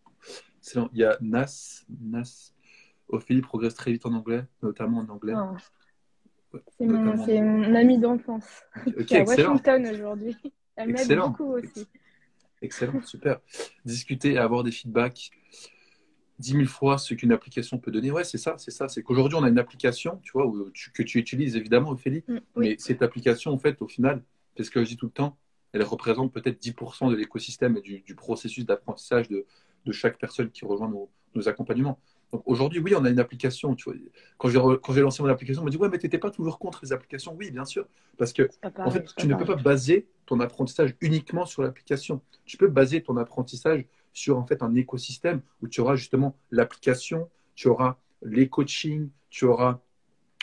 Excellent. 0.59 0.91
Il 0.93 0.99
y 0.99 1.05
a 1.05 1.17
Nas, 1.21 1.85
Nas 1.89 2.53
Ophélie 3.09 3.41
progresse 3.41 3.75
très 3.75 3.93
vite 3.93 4.07
en 4.07 4.13
anglais, 4.13 4.45
notamment 4.63 4.99
en 4.99 5.09
anglais. 5.09 5.35
Oh. 5.37 5.57
C'est 6.79 6.87
mon, 6.87 7.75
amie 7.75 7.99
d'enfance 7.99 8.65
qui 9.07 9.15
est 9.15 9.21
à 9.21 9.25
Washington 9.25 9.87
aujourd'hui. 9.87 10.37
Elle 10.77 10.93
m'aide 10.93 11.19
beaucoup 11.19 11.55
aussi. 11.55 11.87
Excellent, 12.63 13.03
super. 13.03 13.41
Discuter 13.85 14.33
et 14.33 14.39
avoir 14.39 14.65
des 14.65 14.71
feedbacks 14.71 15.31
10 16.39 16.53
000 16.53 16.65
fois 16.67 16.99
ce 16.99 17.15
qu'une 17.15 17.33
application 17.33 17.79
peut 17.79 17.91
donner. 17.91 18.11
Ouais, 18.11 18.25
c'est 18.25 18.39
ça, 18.39 18.57
c'est 18.59 18.71
ça. 18.71 18.89
C'est 18.89 19.03
qu'aujourd'hui, 19.03 19.37
on 19.39 19.43
a 19.43 19.49
une 19.49 19.59
application, 19.59 20.21
tu 20.23 20.33
vois, 20.33 20.51
que 20.95 21.03
tu 21.03 21.19
utilises 21.19 21.57
évidemment, 21.57 21.91
Ophélie, 21.91 22.25
mm, 22.27 22.39
mais 22.57 22.77
cette 22.79 23.03
application, 23.03 23.53
en 23.53 23.59
fait, 23.59 23.83
au 23.83 23.89
final, 23.89 24.23
c'est 24.57 24.65
ce 24.65 24.71
que 24.71 24.83
je 24.83 24.89
dis 24.89 24.97
tout 24.97 25.07
le 25.07 25.13
temps, 25.13 25.37
elle 25.73 25.83
représente 25.83 26.33
peut-être 26.33 26.59
10% 26.61 27.11
de 27.11 27.17
l'écosystème 27.17 27.77
et 27.77 27.83
du, 27.83 28.15
processus 28.15 28.65
d'apprentissage 28.65 29.29
de, 29.29 29.45
chaque 29.91 30.19
personne 30.19 30.51
qui 30.51 30.65
rejoint 30.65 30.93
nos 31.35 31.49
accompagnements. 31.49 31.99
Donc 32.33 32.43
aujourd'hui, 32.47 32.81
oui, 32.81 32.95
on 32.95 33.05
a 33.05 33.11
une 33.11 33.21
application. 33.21 33.75
Tu 33.75 33.91
vois. 33.91 33.99
Quand 34.37 34.49
j'ai 34.93 35.01
lancé 35.01 35.23
mon 35.23 35.29
application, 35.29 35.63
on 35.63 35.65
m'a 35.65 35.71
dit 35.71 35.77
Ouais, 35.77 35.89
mais 35.89 35.99
tu 35.99 36.07
n'étais 36.07 36.19
pas 36.19 36.31
toujours 36.31 36.59
contre 36.59 36.81
les 36.83 36.93
applications. 36.93 37.35
Oui, 37.35 37.51
bien 37.51 37.65
sûr. 37.65 37.87
Parce 38.17 38.33
que 38.33 38.49
en 38.79 38.91
fait, 38.91 39.15
tu 39.17 39.27
ne 39.27 39.35
peux 39.35 39.45
pas 39.45 39.57
baser 39.57 40.07
ton 40.27 40.41
apprentissage 40.41 40.95
uniquement 41.01 41.47
sur 41.47 41.63
l'application. 41.63 42.21
Tu 42.45 42.57
peux 42.57 42.69
baser 42.69 43.03
ton 43.03 43.17
apprentissage 43.17 43.87
sur 44.13 44.37
en 44.37 44.47
fait 44.47 44.63
un 44.63 44.75
écosystème 44.75 45.41
où 45.63 45.69
tu 45.69 45.81
auras 45.81 45.97
justement 45.97 46.37
l'application, 46.51 47.29
tu 47.55 47.69
auras 47.69 47.99
les 48.23 48.49
coachings, 48.49 49.11
tu 49.31 49.45
auras 49.45 49.81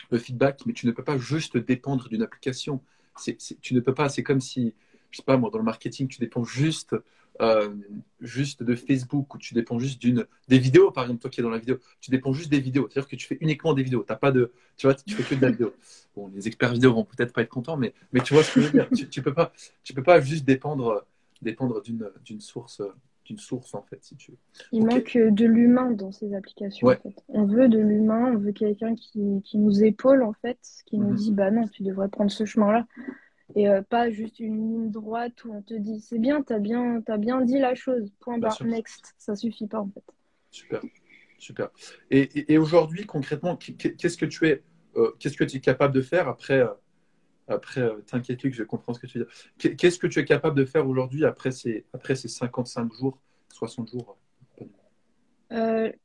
le 0.10 0.18
feedback, 0.18 0.66
mais 0.66 0.74
tu 0.74 0.88
ne 0.88 0.92
peux 0.92 1.04
pas 1.04 1.18
juste 1.18 1.58
dépendre 1.58 2.08
d'une 2.10 2.24
application. 2.24 2.82
tu 3.62 3.74
ne 3.74 3.80
peux 3.80 3.94
pas, 3.94 4.10
c'est 4.10 4.24
comme 4.24 4.42
si, 4.42 4.74
je 5.12 5.18
sais 5.18 5.24
pas 5.24 5.38
moi, 5.38 5.50
dans 5.50 5.58
le 5.58 5.64
marketing, 5.64 6.08
tu 6.08 6.20
dépends 6.20 6.44
juste 6.44 6.96
euh, 7.42 7.70
juste 8.22 8.64
de 8.64 8.76
Facebook 8.76 9.34
ou 9.34 9.38
tu 9.38 9.54
dépends 9.54 9.78
juste 9.78 10.02
d'une 10.02 10.26
des 10.48 10.58
vidéos 10.58 10.92
par 10.92 11.04
exemple 11.04 11.22
toi 11.22 11.30
qui 11.30 11.42
es 11.42 11.44
dans 11.44 11.50
la 11.50 11.58
vidéo 11.58 11.80
tu 12.00 12.12
dépends 12.12 12.34
juste 12.34 12.50
des 12.50 12.60
vidéos. 12.60 12.88
C'est 12.90 13.00
à 13.00 13.02
dire 13.02 13.10
que 13.10 13.16
tu 13.16 13.28
fais 13.28 13.38
uniquement 13.42 13.74
des 13.74 13.84
vidéos. 13.84 14.04
T'as 14.08 14.16
pas 14.16 14.32
de 14.32 14.52
tu 14.78 14.88
vois 14.88 14.96
tu 14.96 15.14
fais 15.16 15.24
que 15.24 15.40
de 15.40 15.46
la 15.46 15.52
vidéo. 15.52 15.74
Bon 16.16 16.32
les 16.34 16.48
experts 16.48 16.74
vidéo 16.74 16.94
vont 16.94 17.04
peut-être 17.04 17.34
pas 17.34 17.42
être 17.42 17.50
contents 17.50 17.78
mais 17.78 17.94
mais 18.14 18.22
tu 18.22 18.34
vois 18.34 18.44
ce 18.44 18.54
que 18.54 18.62
je 18.62 18.68
veux 18.68 18.72
dire. 18.72 18.90
Tu, 19.10 19.22
peux 19.22 19.34
pas 19.34 19.52
tu 19.84 19.94
peux 19.94 20.04
pas 20.04 20.22
juste 20.22 20.46
dépendre 20.46 21.06
dépendre 21.42 21.82
d'une 21.82 22.10
d'une 22.24 22.40
source 22.40 22.82
d'une 23.26 23.38
source 23.38 23.74
en 23.74 23.82
fait 23.82 24.04
si 24.04 24.16
tu 24.16 24.32
veux. 24.32 24.38
Il 24.72 24.86
manque 24.86 25.18
de 25.18 25.46
l'humain 25.46 25.92
dans 25.92 26.12
ces 26.12 26.34
applications 26.34 26.88
en 26.88 26.92
fait. 26.92 27.24
on 27.28 27.46
veut 27.46 27.68
de 27.68 27.80
l'humain 27.80 28.32
on 28.34 28.38
veut 28.38 28.54
quelqu'un 28.54 28.96
qui, 28.96 29.42
qui 29.44 29.58
nous 29.58 29.84
épaule 29.84 30.24
en 30.24 30.34
fait 30.34 30.60
qui 30.86 30.98
nous 30.98 31.10
mhm. 31.10 31.16
dit 31.16 31.32
bah 31.32 31.52
non 31.52 31.68
tu 31.68 31.84
devrais 31.84 32.08
prendre 32.08 32.32
ce 32.32 32.46
chemin 32.46 32.72
là 32.72 32.88
et 33.54 33.70
euh, 33.70 33.82
pas 33.84 34.10
juste 34.10 34.40
une 34.40 34.56
ligne 34.56 34.92
droite 34.92 35.46
où 35.46 35.54
on 35.54 35.62
te 35.62 35.74
dit 35.74 36.00
c'est 36.00 36.18
bien, 36.18 36.42
tu 36.42 36.54
as 36.54 36.60
bien, 36.60 37.02
as 37.08 37.18
bien 37.18 37.42
dit 37.42 37.60
la 37.60 37.76
chose, 37.76 38.12
point 38.20 38.38
barre, 38.40 38.64
next. 38.64 39.14
Ça 39.18 39.36
suffit 39.36 39.68
pas 39.68 39.80
en 39.80 39.90
fait. 39.90 40.04
Super, 40.50 40.82
super. 41.38 41.70
Et, 42.10 42.54
et, 42.54 42.58
aujourd'hui, 42.58 43.06
concrètement, 43.06 43.56
qu'est-ce 43.58 44.18
que 44.18 44.26
tu 44.26 44.48
es, 44.48 44.64
euh, 44.96 45.12
qu'est-ce 45.20 45.38
que 45.38 45.44
tu 45.44 45.58
es 45.58 45.60
capable 45.60 45.94
de 45.94 46.02
faire 46.02 46.28
après, 46.28 46.62
euh, 46.62 46.74
après 47.48 47.88
t'inquiète 48.08 48.42
Luc, 48.42 48.54
je 48.54 48.64
comprends 48.64 48.94
ce 48.94 49.00
que 49.00 49.08
tu 49.08 49.20
dire. 49.20 49.28
Qu'est-ce 49.78 50.00
que 50.00 50.08
tu 50.08 50.20
es 50.20 50.26
capable 50.26 50.58
de 50.58 50.66
faire 50.66 50.88
aujourd'hui 50.88 51.26
après 51.26 51.52
ces, 51.52 51.86
après 51.94 52.16
ces 52.16 52.30
55 52.30 52.92
jours, 52.94 53.20
60 53.50 53.90
jours 53.90 54.18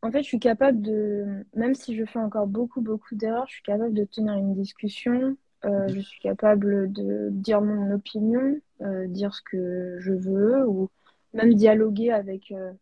en 0.03 0.13
fait, 0.13 0.23
je 0.23 0.29
suis 0.29 0.39
capable 0.39 0.81
de, 0.81 1.45
même 1.55 1.75
si 1.75 1.97
je 1.97 2.05
fais 2.05 2.19
encore 2.19 2.47
beaucoup, 2.47 2.81
beaucoup 2.81 3.15
d'erreurs, 3.15 3.47
je 3.49 3.55
suis 3.55 3.63
capable 3.63 3.95
de 3.95 4.05
tenir 4.05 4.35
une 4.35 4.55
discussion, 4.55 5.37
euh, 5.65 5.89
je 5.89 6.01
suis 6.01 6.21
capable 6.21 6.91
de 6.93 7.29
dire 7.31 7.61
mon 7.61 7.93
opinion, 7.93 8.61
euh, 8.81 9.07
dire 9.07 9.35
ce 9.35 9.43
que 9.43 9.97
je 9.99 10.13
veux, 10.13 10.67
ou 10.67 10.91
même 11.35 11.55
dialoguer 11.55 12.11
avec 12.11 12.51
euh, 12.53 12.73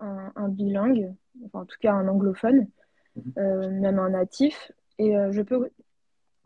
un, 0.00 0.48
bilingue, 0.48 1.14
enfin, 1.46 1.60
en 1.60 1.64
tout 1.64 1.76
cas 1.80 1.92
un 1.92 2.08
anglophone, 2.08 2.66
mhm. 3.16 3.80
même 3.80 3.98
un 3.98 4.10
natif. 4.10 4.72
Et 4.98 5.14
je 5.30 5.42
peux 5.42 5.70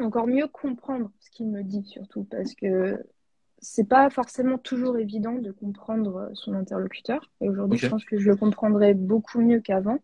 encore 0.00 0.26
mieux 0.26 0.46
comprendre 0.46 1.10
ce 1.20 1.30
qu'il 1.30 1.48
me 1.48 1.62
dit, 1.62 1.84
surtout, 1.84 2.24
parce 2.24 2.54
que 2.54 3.02
c'est 3.60 3.88
pas 3.88 4.08
forcément 4.10 4.58
toujours 4.58 4.98
évident 4.98 5.32
de 5.32 5.50
comprendre 5.50 6.30
son 6.34 6.54
interlocuteur. 6.54 7.30
Et 7.40 7.48
aujourd'hui, 7.48 7.78
je 7.78 7.88
pense 7.88 8.04
que 8.04 8.18
je 8.18 8.28
le 8.28 8.36
comprendrai 8.36 8.94
beaucoup 8.94 9.40
mieux 9.40 9.60
qu'avant. 9.60 9.98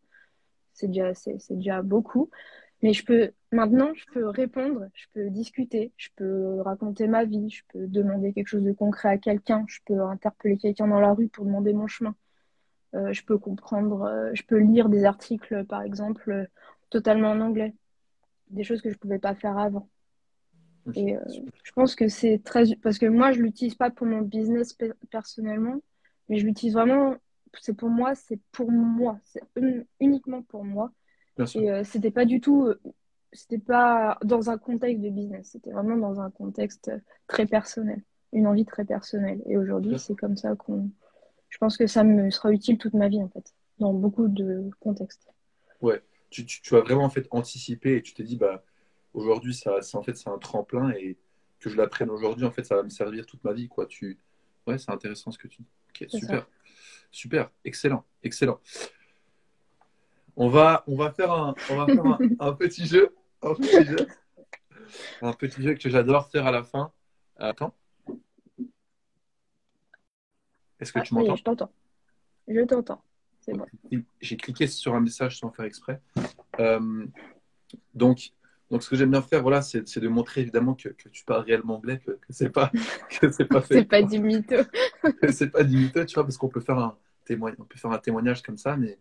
C'est 0.72 0.88
déjà, 0.88 1.14
c'est, 1.14 1.38
déjà 1.50 1.82
beaucoup. 1.82 2.30
Mais 2.82 2.92
je 2.92 3.04
peux, 3.04 3.30
maintenant, 3.52 3.92
je 3.94 4.04
peux 4.12 4.28
répondre, 4.28 4.88
je 4.94 5.06
peux 5.14 5.30
discuter, 5.30 5.92
je 5.96 6.08
peux 6.16 6.60
raconter 6.60 7.06
ma 7.06 7.24
vie, 7.24 7.48
je 7.50 7.62
peux 7.72 7.86
demander 7.86 8.32
quelque 8.32 8.48
chose 8.48 8.64
de 8.64 8.72
concret 8.72 9.08
à 9.08 9.18
quelqu'un, 9.18 9.64
je 9.68 9.78
peux 9.86 10.02
interpeller 10.02 10.58
quelqu'un 10.58 10.88
dans 10.88 11.00
la 11.00 11.14
rue 11.14 11.28
pour 11.28 11.44
demander 11.46 11.72
mon 11.72 11.86
chemin. 11.86 12.14
Euh, 12.94 13.12
je 13.12 13.24
peux 13.24 13.38
comprendre, 13.38 14.02
euh, 14.02 14.30
je 14.34 14.42
peux 14.42 14.58
lire 14.58 14.88
des 14.88 15.04
articles, 15.04 15.64
par 15.64 15.82
exemple, 15.82 16.30
euh, 16.30 16.44
totalement 16.90 17.30
en 17.30 17.40
anglais. 17.40 17.74
Des 18.50 18.64
choses 18.64 18.82
que 18.82 18.90
je 18.90 18.94
ne 18.94 18.98
pouvais 18.98 19.18
pas 19.18 19.34
faire 19.34 19.58
avant. 19.58 19.88
Et 20.94 21.16
je 21.64 21.72
pense 21.72 21.94
que 21.94 22.08
c'est 22.08 22.42
très... 22.44 22.76
Parce 22.82 22.98
que 22.98 23.06
moi, 23.06 23.32
je 23.32 23.38
ne 23.38 23.44
l'utilise 23.44 23.74
pas 23.74 23.90
pour 23.90 24.06
mon 24.06 24.20
business 24.20 24.76
personnellement, 25.10 25.80
mais 26.28 26.38
je 26.38 26.44
l'utilise 26.44 26.74
vraiment 26.74 27.16
c'est 27.60 27.74
pour 27.74 27.90
moi, 27.90 28.14
c'est 28.14 28.40
pour 28.52 28.70
moi, 28.70 29.18
c'est 29.24 29.42
un- 29.56 29.82
uniquement 30.00 30.42
pour 30.42 30.64
moi. 30.64 30.92
Bien 31.36 31.46
sûr. 31.46 31.60
Et 31.60 31.70
euh, 31.70 31.84
c'était 31.84 32.10
pas 32.10 32.24
du 32.24 32.40
tout, 32.40 32.66
euh, 32.66 32.80
c'était 33.32 33.58
pas 33.58 34.18
dans 34.24 34.50
un 34.50 34.58
contexte 34.58 35.02
de 35.02 35.10
business, 35.10 35.50
c'était 35.52 35.72
vraiment 35.72 35.96
dans 35.96 36.20
un 36.20 36.30
contexte 36.30 36.90
très 37.26 37.46
personnel, 37.46 38.02
une 38.32 38.46
envie 38.46 38.64
très 38.64 38.84
personnelle. 38.84 39.42
Et 39.46 39.56
aujourd'hui, 39.56 39.98
c'est 39.98 40.14
comme 40.14 40.36
ça 40.36 40.54
qu'on, 40.54 40.90
je 41.48 41.58
pense 41.58 41.76
que 41.76 41.86
ça 41.86 42.04
me 42.04 42.30
sera 42.30 42.52
utile 42.52 42.78
toute 42.78 42.94
ma 42.94 43.08
vie 43.08 43.22
en 43.22 43.28
fait, 43.28 43.54
dans 43.78 43.92
beaucoup 43.92 44.28
de 44.28 44.70
contextes. 44.80 45.28
Tu, 46.30 46.44
tu, 46.44 46.62
tu 46.62 46.74
as 46.74 46.80
vraiment 46.80 47.04
en 47.04 47.10
fait 47.10 47.28
anticipé 47.30 47.94
et 47.94 48.02
tu 48.02 48.12
t'es 48.12 48.24
dit, 48.24 48.36
bah, 48.36 48.64
aujourd'hui, 49.12 49.54
ça, 49.54 49.80
c'est 49.82 49.96
en 49.96 50.02
fait, 50.02 50.16
c'est 50.16 50.28
un 50.28 50.38
tremplin 50.38 50.90
et 50.90 51.16
que 51.60 51.70
je 51.70 51.76
l'apprenne 51.76 52.10
aujourd'hui, 52.10 52.44
en 52.44 52.50
fait, 52.50 52.64
ça 52.64 52.74
va 52.74 52.82
me 52.82 52.88
servir 52.88 53.24
toute 53.24 53.44
ma 53.44 53.52
vie, 53.52 53.68
quoi. 53.68 53.86
Tu... 53.86 54.18
Ouais, 54.66 54.76
c'est 54.76 54.90
intéressant 54.90 55.30
ce 55.30 55.38
que 55.38 55.46
tu 55.46 55.62
dis. 55.62 55.68
Ok, 55.90 56.10
super. 56.10 56.48
Super, 57.12 57.50
excellent, 57.64 58.04
excellent. 58.24 58.58
On 60.36 60.48
va, 60.48 60.82
on 60.86 60.96
va 60.96 61.12
faire 61.12 61.32
un, 61.32 61.54
on 61.70 61.76
va 61.76 61.86
faire 61.86 62.04
un, 62.06 62.18
un 62.40 62.52
petit 62.52 62.86
jeu, 62.86 63.14
un 63.42 63.54
petit 63.54 63.84
jeu, 63.84 63.96
un 65.22 65.32
petit 65.32 65.62
jeu 65.62 65.74
que 65.74 65.88
j'adore 65.88 66.28
faire 66.30 66.46
à 66.46 66.50
la 66.50 66.64
fin. 66.64 66.92
Attends. 67.36 67.74
Est-ce 70.80 70.92
que 70.92 70.98
Ah, 70.98 71.02
tu 71.02 71.14
m'entends? 71.14 71.36
je 71.36 71.44
t'entends. 71.44 71.72
Je 72.48 72.60
t'entends. 72.64 73.02
C'est 73.40 73.52
bon. 73.54 73.66
J'ai 74.20 74.36
cliqué 74.36 74.66
sur 74.66 74.94
un 74.94 75.00
message 75.00 75.38
sans 75.38 75.50
faire 75.50 75.66
exprès. 75.66 76.00
Euh, 76.58 77.06
donc, 77.94 78.32
donc, 78.70 78.82
ce 78.82 78.90
que 78.90 78.96
j'aime 78.96 79.10
bien 79.10 79.22
faire, 79.22 79.42
voilà, 79.42 79.62
c'est 79.62 79.98
de 79.98 80.08
montrer 80.08 80.40
évidemment 80.40 80.74
que, 80.74 80.88
que 80.88 81.08
tu 81.10 81.24
parles 81.24 81.42
réellement 81.44 81.76
anglais, 81.76 82.00
que, 82.04 82.12
que 82.12 82.26
c'est 82.30 82.50
pas 82.50 82.70
que 83.20 83.30
c'est 83.30 83.44
pas 83.44 83.60
fait, 83.60 83.74
C'est 83.74 83.84
pas 83.84 84.02
du 84.02 84.18
mytho. 84.18 84.56
c'est 85.30 85.50
pas 85.50 85.62
du 85.62 85.76
mytho, 85.76 86.04
tu 86.04 86.14
vois, 86.14 86.24
parce 86.24 86.36
qu'on 86.38 86.48
peut 86.48 86.60
faire 86.60 86.78
un 86.78 86.96
témoignage, 87.24 87.58
on 87.60 87.64
peut 87.64 87.78
faire 87.78 87.90
un 87.92 87.98
témoignage 87.98 88.42
comme 88.42 88.56
ça, 88.58 88.76
mais 88.76 88.98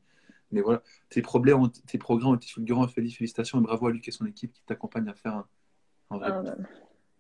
mais 0.54 0.62
voilà, 0.62 0.82
tes 1.10 1.22
problèmes, 1.22 1.60
ont- 1.62 1.68
tes 1.70 1.98
programmes 1.98 2.32
ont 2.32 2.36
été 2.36 2.48
fulgurants, 2.48 2.88
félicitations 2.88 3.60
et 3.60 3.64
bravo 3.64 3.88
à 3.88 3.92
Luc 3.92 4.08
et 4.08 4.12
son 4.12 4.26
équipe 4.26 4.54
qui 4.54 4.62
t'accompagnent 4.66 5.10
à 5.10 5.14
faire 5.14 5.34
un, 5.34 5.48
un 6.12 6.18
vrai. 6.18 6.28
Ah, 6.32 6.42
bah, 6.42 6.56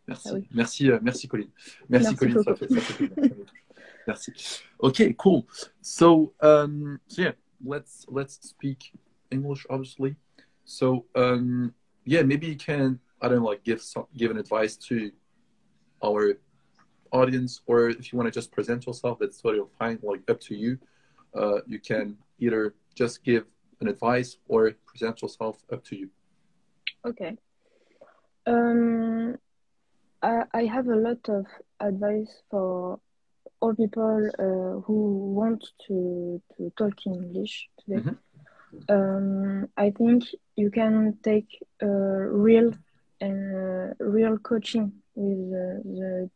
Merci, 0.08 0.30
ah 0.30 0.34
oui. 0.36 0.48
merci, 0.52 0.92
euh, 0.92 1.00
merci 1.02 1.28
Colline. 1.30 1.50
Merci, 1.90 2.08
Merci, 2.08 2.16
Colline, 2.18 2.44
ça 2.44 2.56
fait, 2.56 2.68
ça 2.70 2.82
fait. 2.82 3.10
Merci. 4.08 4.34
Okay, 4.80 5.14
cool. 5.18 5.44
So, 5.82 6.34
um, 6.42 7.00
so 7.08 7.22
yeah, 7.22 7.32
let's 7.66 8.06
let's 8.12 8.38
speak 8.42 8.92
English, 9.32 9.66
obviously. 9.70 10.18
So, 10.66 11.06
um, 11.16 11.74
yeah, 12.06 12.22
maybe 12.22 12.48
you 12.48 12.58
can, 12.58 13.00
I 13.22 13.30
don't 13.30 13.40
know, 13.40 13.46
like 13.46 13.64
give 13.64 13.82
some, 13.82 14.06
give 14.18 14.30
an 14.30 14.38
advice 14.38 14.76
to 14.90 15.10
our 16.04 16.34
audience, 17.14 17.62
or 17.66 17.88
if 17.90 18.12
you 18.12 18.18
want 18.20 18.28
to 18.28 18.38
just 18.38 18.52
present 18.52 18.86
yourself, 18.86 19.20
that's 19.20 19.40
totally 19.42 19.64
fine. 19.80 20.00
Like 20.04 20.30
up 20.30 20.42
to 20.42 20.56
you. 20.56 20.78
Uh, 21.34 21.62
you 21.66 21.80
can 21.80 22.18
either 22.44 22.76
just 22.96 23.24
give 23.24 23.46
an 23.82 23.88
advice 23.88 24.38
or 24.48 24.72
present 24.86 25.22
yourself. 25.22 25.56
Up 25.72 25.84
to 25.90 25.96
you. 25.96 26.10
Okay. 27.06 27.38
Um, 28.46 29.36
I, 30.22 30.44
I 30.54 30.64
have 30.66 30.88
a 30.88 30.96
lot 31.08 31.24
of 31.30 31.46
advice 31.80 32.34
for 32.50 33.00
all 33.62 33.74
people 33.76 34.30
uh, 34.40 34.82
who 34.86 35.34
want 35.40 35.62
to, 35.88 36.42
to 36.58 36.72
talk 36.78 36.94
English 37.06 37.70
today. 37.80 38.02
Mhm. 38.04 38.18
Um, 38.90 39.68
I 39.78 39.92
think 39.92 40.24
you 40.56 40.70
can 40.72 41.18
take 41.24 41.48
uh, 41.82 41.88
real 42.48 42.70
and 43.22 43.40
uh, 43.56 43.94
real 44.18 44.38
coaching 44.40 44.88
with 45.16 45.42
uh, 45.54 45.80
the 46.00 46.30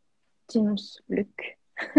team's. 0.51 0.83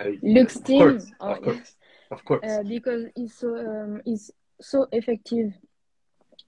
I- 0.00 0.18
Luke's 0.22 0.56
of 0.56 0.64
team. 0.64 0.78
course, 0.80 1.06
Oh, 1.20 1.32
of 1.34 1.42
course, 1.42 1.76
of 2.14 2.24
course. 2.24 2.44
uh, 2.44 2.62
because 2.62 3.02
it's 3.16 3.34
so 3.40 3.48
um, 3.56 4.00
it's 4.06 4.30
so 4.60 4.86
effective 4.92 5.52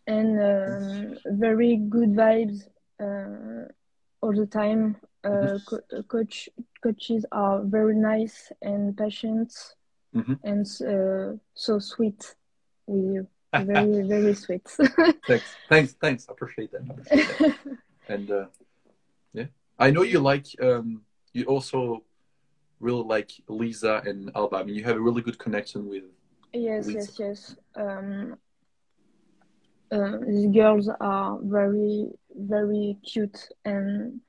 and 0.07 0.31
um, 0.41 1.19
very 1.39 1.77
good 1.77 2.11
vibes 2.15 2.59
uh, 3.01 3.67
all 4.21 4.33
the 4.33 4.47
time. 4.47 4.97
Uh, 5.25 5.59
co- 5.67 6.03
coach 6.09 6.49
coaches 6.83 7.27
are 7.33 7.63
very 7.65 7.97
nice 7.97 8.53
and 8.63 8.97
patient 8.97 9.53
Mhm. 10.15 10.39
and 10.45 10.67
uh, 10.93 11.37
so 11.55 11.79
sweet 11.79 12.37
with 12.87 13.05
you. 13.15 13.27
Very 13.73 14.03
very 14.07 14.35
sweet. 14.35 14.67
thanks, 15.27 15.57
thanks, 15.69 15.93
thanks. 15.95 16.27
I 16.29 16.33
appreciate 16.33 16.71
that. 16.73 16.83
Appreciate 16.91 17.29
that. 17.29 17.55
and 18.15 18.31
uh, 18.31 18.47
yeah, 19.33 19.47
I 19.79 19.91
know 19.91 20.03
you 20.03 20.21
like. 20.21 20.47
Um, 20.61 21.03
you 21.33 21.45
also 21.45 22.03
really 22.81 23.03
like 23.03 23.31
Lisa 23.49 24.03
and 24.05 24.31
Alba. 24.35 24.57
I 24.57 24.63
mean, 24.65 24.75
you 24.75 24.85
have 24.85 24.97
a 24.97 25.01
really 25.01 25.23
good 25.23 25.39
connection 25.39 25.89
with. 25.89 26.05
Yes, 26.53 26.87
Lisa. 26.87 26.99
yes, 26.99 27.19
yes. 27.19 27.57
Um, 27.75 28.37
uh, 29.91 30.19
these 30.27 30.49
girls 30.53 30.89
are 31.01 31.39
very, 31.43 32.09
very 32.35 32.99
cute, 33.05 33.39
and 33.65 34.21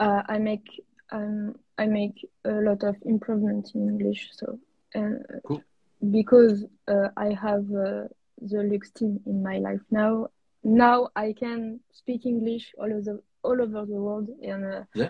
uh, 0.00 0.22
I 0.28 0.38
make 0.38 0.66
um, 1.10 1.54
I 1.78 1.86
make 1.86 2.26
a 2.44 2.52
lot 2.52 2.82
of 2.82 2.96
improvement 3.04 3.72
in 3.74 3.88
English. 3.88 4.30
So, 4.32 4.58
and 4.94 5.24
Cool. 5.44 5.62
because 6.10 6.64
uh, 6.88 7.08
I 7.16 7.32
have 7.32 7.64
uh, 7.72 8.08
the 8.40 8.62
Lux 8.70 8.90
team 8.90 9.20
in 9.26 9.42
my 9.42 9.58
life 9.58 9.80
now, 9.90 10.28
now 10.62 11.08
I 11.16 11.32
can 11.32 11.80
speak 11.92 12.26
English 12.26 12.74
all 12.78 12.92
over 12.92 13.00
the 13.00 13.22
all 13.42 13.60
over 13.62 13.86
the 13.86 13.94
world, 13.94 14.28
and 14.42 14.64
uh, 14.64 14.82
Yeah. 14.94 15.08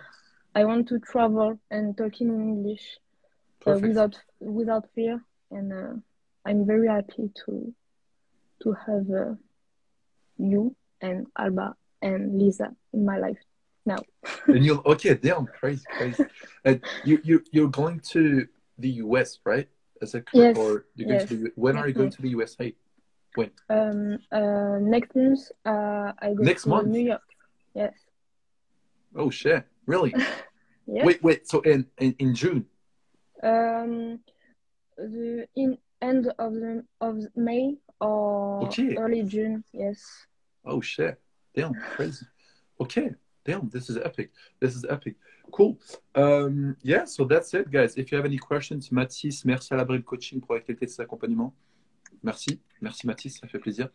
I 0.59 0.65
want 0.65 0.89
to 0.89 0.99
travel 0.99 1.51
and 1.71 1.97
talk 1.99 2.15
in 2.21 2.31
English 2.31 2.87
uh, 3.67 3.79
without 3.79 4.15
without 4.41 4.85
fear 4.95 5.21
and 5.51 5.73
uh, 5.73 5.95
i'm 6.47 6.67
very 6.67 6.89
happy 6.89 7.31
to 7.45 7.75
to 8.63 8.73
have 8.87 9.07
uh, 9.11 9.35
you 10.39 10.75
and 11.01 11.27
alba 11.39 11.75
and 12.03 12.39
lisa 12.39 12.69
in 12.93 13.05
my 13.05 13.19
life 13.19 13.39
now 13.85 13.99
and 14.47 14.65
you 14.65 14.83
okay? 14.87 15.15
Damn, 15.15 15.47
crazy, 15.47 15.85
crazy. 15.97 16.25
and 16.65 16.81
you 17.05 17.21
you 17.23 17.43
you're 17.53 17.69
going 17.83 18.01
to 18.15 18.47
the 18.79 18.91
US, 19.05 19.39
right? 19.45 19.69
That 20.01 20.11
correct? 20.13 20.29
Yes, 20.35 20.57
Or 20.59 20.87
you're 20.97 21.09
going 21.09 21.21
yes. 21.21 21.29
to 21.29 21.37
the, 21.37 21.53
when 21.55 21.77
are 21.77 21.87
you 21.89 21.95
going 21.95 22.11
to 22.11 22.23
the 22.23 22.29
USA? 22.31 22.75
um 23.71 24.19
uh 24.33 24.79
next 24.81 25.15
month 25.15 25.41
uh 25.67 26.13
i 26.25 26.33
go 26.35 26.43
Next 26.43 26.63
to 26.65 26.69
month? 26.71 26.89
new 26.89 27.05
york 27.13 27.29
yes 27.75 27.95
Oh 29.15 29.31
shit! 29.31 29.65
Really? 29.87 30.13
yes 30.87 31.05
Wait, 31.05 31.23
wait. 31.23 31.49
So 31.49 31.61
in 31.61 31.87
in, 31.99 32.15
in 32.19 32.35
June? 32.35 32.67
um 33.43 34.19
the 34.97 35.47
in 35.57 35.77
end 36.01 36.33
of 36.39 36.53
the 36.55 36.85
of 37.01 37.19
may 37.35 37.77
or 38.01 38.63
Okay. 38.65 38.97
early 38.97 39.23
june 39.23 39.63
yes 39.73 40.27
Oh 40.69 40.81
shit! 40.81 41.17
Damn, 41.55 41.75
crazy. 41.75 42.27
Okay, 42.81 43.11
damn, 43.45 43.69
this 43.71 43.89
is 43.89 43.97
epic. 43.99 44.33
This 44.61 44.75
is 44.75 44.85
epic. 44.89 45.15
Cool. 45.53 45.79
Um, 46.17 46.77
yeah, 46.83 47.05
so 47.05 47.25
that's 47.25 47.55
it, 47.55 47.71
guys. 47.71 47.95
If 47.97 48.11
you 48.11 48.17
have 48.17 48.25
any 48.27 48.37
questions, 48.37 48.91
Mathis, 48.91 49.45
merci 49.45 49.73
à 49.73 50.03
Coaching 50.05 50.41
pour 50.41 50.57
la 50.57 50.61
qualité 50.61 50.87
de 50.87 50.91
cet 50.91 51.01
accompagnement. 51.01 51.55
Merci, 52.23 52.61
merci 52.81 53.07
Mathis, 53.07 53.39
ça 53.39 53.47
fait 53.47 53.59
plaisir. 53.59 53.89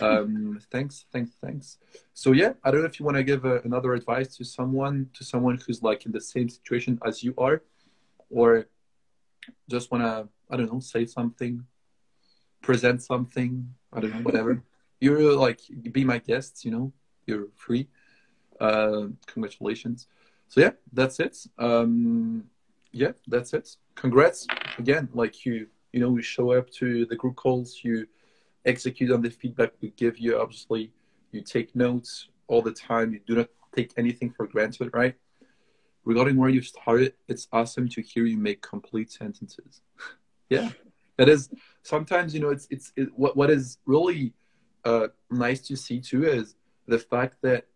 Um, 0.00 0.58
thanks, 0.70 1.06
thanks, 1.12 1.30
thanks. 1.40 1.78
So 2.14 2.32
yeah, 2.32 2.54
I 2.64 2.70
don't 2.70 2.80
know 2.80 2.86
if 2.86 2.98
you 2.98 3.04
want 3.04 3.16
to 3.16 3.24
give 3.24 3.44
uh, 3.44 3.60
another 3.64 3.94
advice 3.94 4.36
to 4.36 4.44
someone, 4.44 5.10
to 5.14 5.24
someone 5.24 5.58
who's 5.66 5.82
like 5.82 6.06
in 6.06 6.12
the 6.12 6.20
same 6.20 6.48
situation 6.48 6.98
as 7.04 7.22
you 7.22 7.34
are, 7.36 7.62
or 8.30 8.66
just 9.68 9.90
want 9.90 10.04
to, 10.04 10.28
I 10.50 10.56
don't 10.56 10.72
know, 10.72 10.80
say 10.80 11.06
something, 11.06 11.64
present 12.62 13.02
something, 13.02 13.68
I 13.92 14.00
don't 14.00 14.14
know, 14.14 14.22
whatever. 14.22 14.62
You're 15.00 15.34
like, 15.34 15.60
be 15.92 16.04
my 16.04 16.18
guest, 16.18 16.64
you 16.64 16.72
know, 16.72 16.92
you're 17.24 17.48
free. 17.54 17.86
Uh, 18.58 19.08
congratulations. 19.26 20.08
So 20.48 20.60
yeah, 20.60 20.72
that's 20.92 21.20
it. 21.20 21.36
Um, 21.56 22.44
yeah, 22.90 23.12
that's 23.28 23.52
it. 23.52 23.76
Congrats 23.94 24.46
again. 24.78 25.08
Like 25.12 25.44
you, 25.44 25.68
you 25.92 26.00
know, 26.00 26.14
you 26.14 26.22
show 26.22 26.52
up 26.52 26.70
to 26.70 27.06
the 27.06 27.16
group 27.16 27.36
calls, 27.36 27.80
you 27.82 28.06
execute 28.64 29.10
on 29.10 29.22
the 29.22 29.30
feedback 29.30 29.72
we 29.80 29.90
give 29.90 30.18
you. 30.18 30.38
Obviously, 30.38 30.92
you 31.32 31.42
take 31.42 31.74
notes 31.74 32.28
all 32.46 32.62
the 32.62 32.72
time. 32.72 33.12
You 33.12 33.20
do 33.26 33.36
not 33.36 33.48
take 33.74 33.92
anything 33.96 34.30
for 34.30 34.46
granted, 34.46 34.90
right? 34.92 35.14
Regarding 36.04 36.36
where 36.36 36.50
you 36.50 36.62
started, 36.62 37.14
it's 37.28 37.48
awesome 37.52 37.88
to 37.90 38.02
hear 38.02 38.24
you 38.24 38.38
make 38.38 38.62
complete 38.62 39.10
sentences. 39.10 39.82
yeah, 40.50 40.70
that 41.16 41.28
is 41.28 41.50
sometimes 41.82 42.34
you 42.34 42.40
know 42.40 42.50
it's 42.50 42.66
it's 42.70 42.92
it, 42.96 43.08
what 43.14 43.36
what 43.36 43.50
is 43.50 43.78
really 43.86 44.32
uh, 44.84 45.08
nice 45.30 45.60
to 45.68 45.76
see 45.76 46.00
too 46.00 46.24
is 46.24 46.54
the 46.86 46.98
fact 46.98 47.36
that 47.42 47.66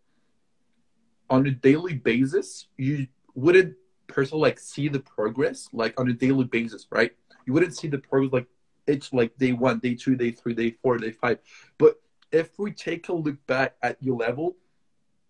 on 1.29 1.45
a 1.45 1.51
daily 1.51 1.93
basis 1.93 2.67
you 2.77 3.07
wouldn't 3.35 3.75
personally 4.13 4.41
like 4.41 4.59
see 4.59 4.87
the 4.87 4.99
progress 4.99 5.67
like 5.73 5.99
on 5.99 6.09
a 6.09 6.13
daily 6.13 6.45
basis, 6.45 6.87
right? 6.91 7.11
You 7.45 7.53
wouldn't 7.53 7.75
see 7.75 7.87
the 7.87 7.97
progress 7.97 8.31
like 8.31 8.47
it's 8.85 9.13
like 9.13 9.37
day 9.37 9.53
one, 9.53 9.79
day 9.79 9.95
two, 9.95 10.15
day 10.15 10.31
three, 10.31 10.53
day 10.53 10.71
four, 10.81 10.97
day 10.97 11.11
five. 11.11 11.39
But 11.77 12.01
if 12.31 12.57
we 12.59 12.71
take 12.71 13.09
a 13.09 13.13
look 13.13 13.45
back 13.47 13.75
at 13.81 14.01
your 14.01 14.17
level 14.17 14.55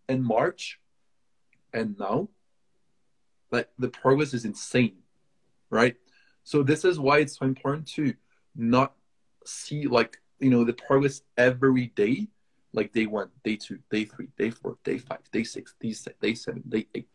in 0.10 0.24
March 0.24 0.80
and 1.74 1.98
now, 2.00 2.30
like 3.52 3.70
the 3.78 3.90
progress 3.90 4.34
is 4.34 4.46
insane, 4.46 4.98
right? 5.70 5.96
So 6.44 6.64
this 6.64 6.84
is 6.84 7.00
why 7.00 7.20
it's 7.20 7.38
so 7.38 7.46
important 7.46 7.88
to 7.90 8.14
not 8.56 8.94
see 9.46 9.88
like 9.88 10.18
you 10.40 10.50
know 10.50 10.64
the 10.64 10.74
progress 10.74 11.22
every 11.38 11.88
day, 11.88 12.28
like 12.74 12.92
day 12.92 13.06
one, 13.06 13.30
day 13.44 13.56
two, 13.56 13.80
day 13.90 14.06
three, 14.06 14.28
day 14.38 14.50
four, 14.50 14.78
day 14.84 14.98
five, 14.98 15.20
day 15.32 15.44
six, 15.44 15.76
day 15.80 15.94
day 16.22 16.34
seven, 16.34 16.64
day 16.68 16.88
eight. 16.96 17.08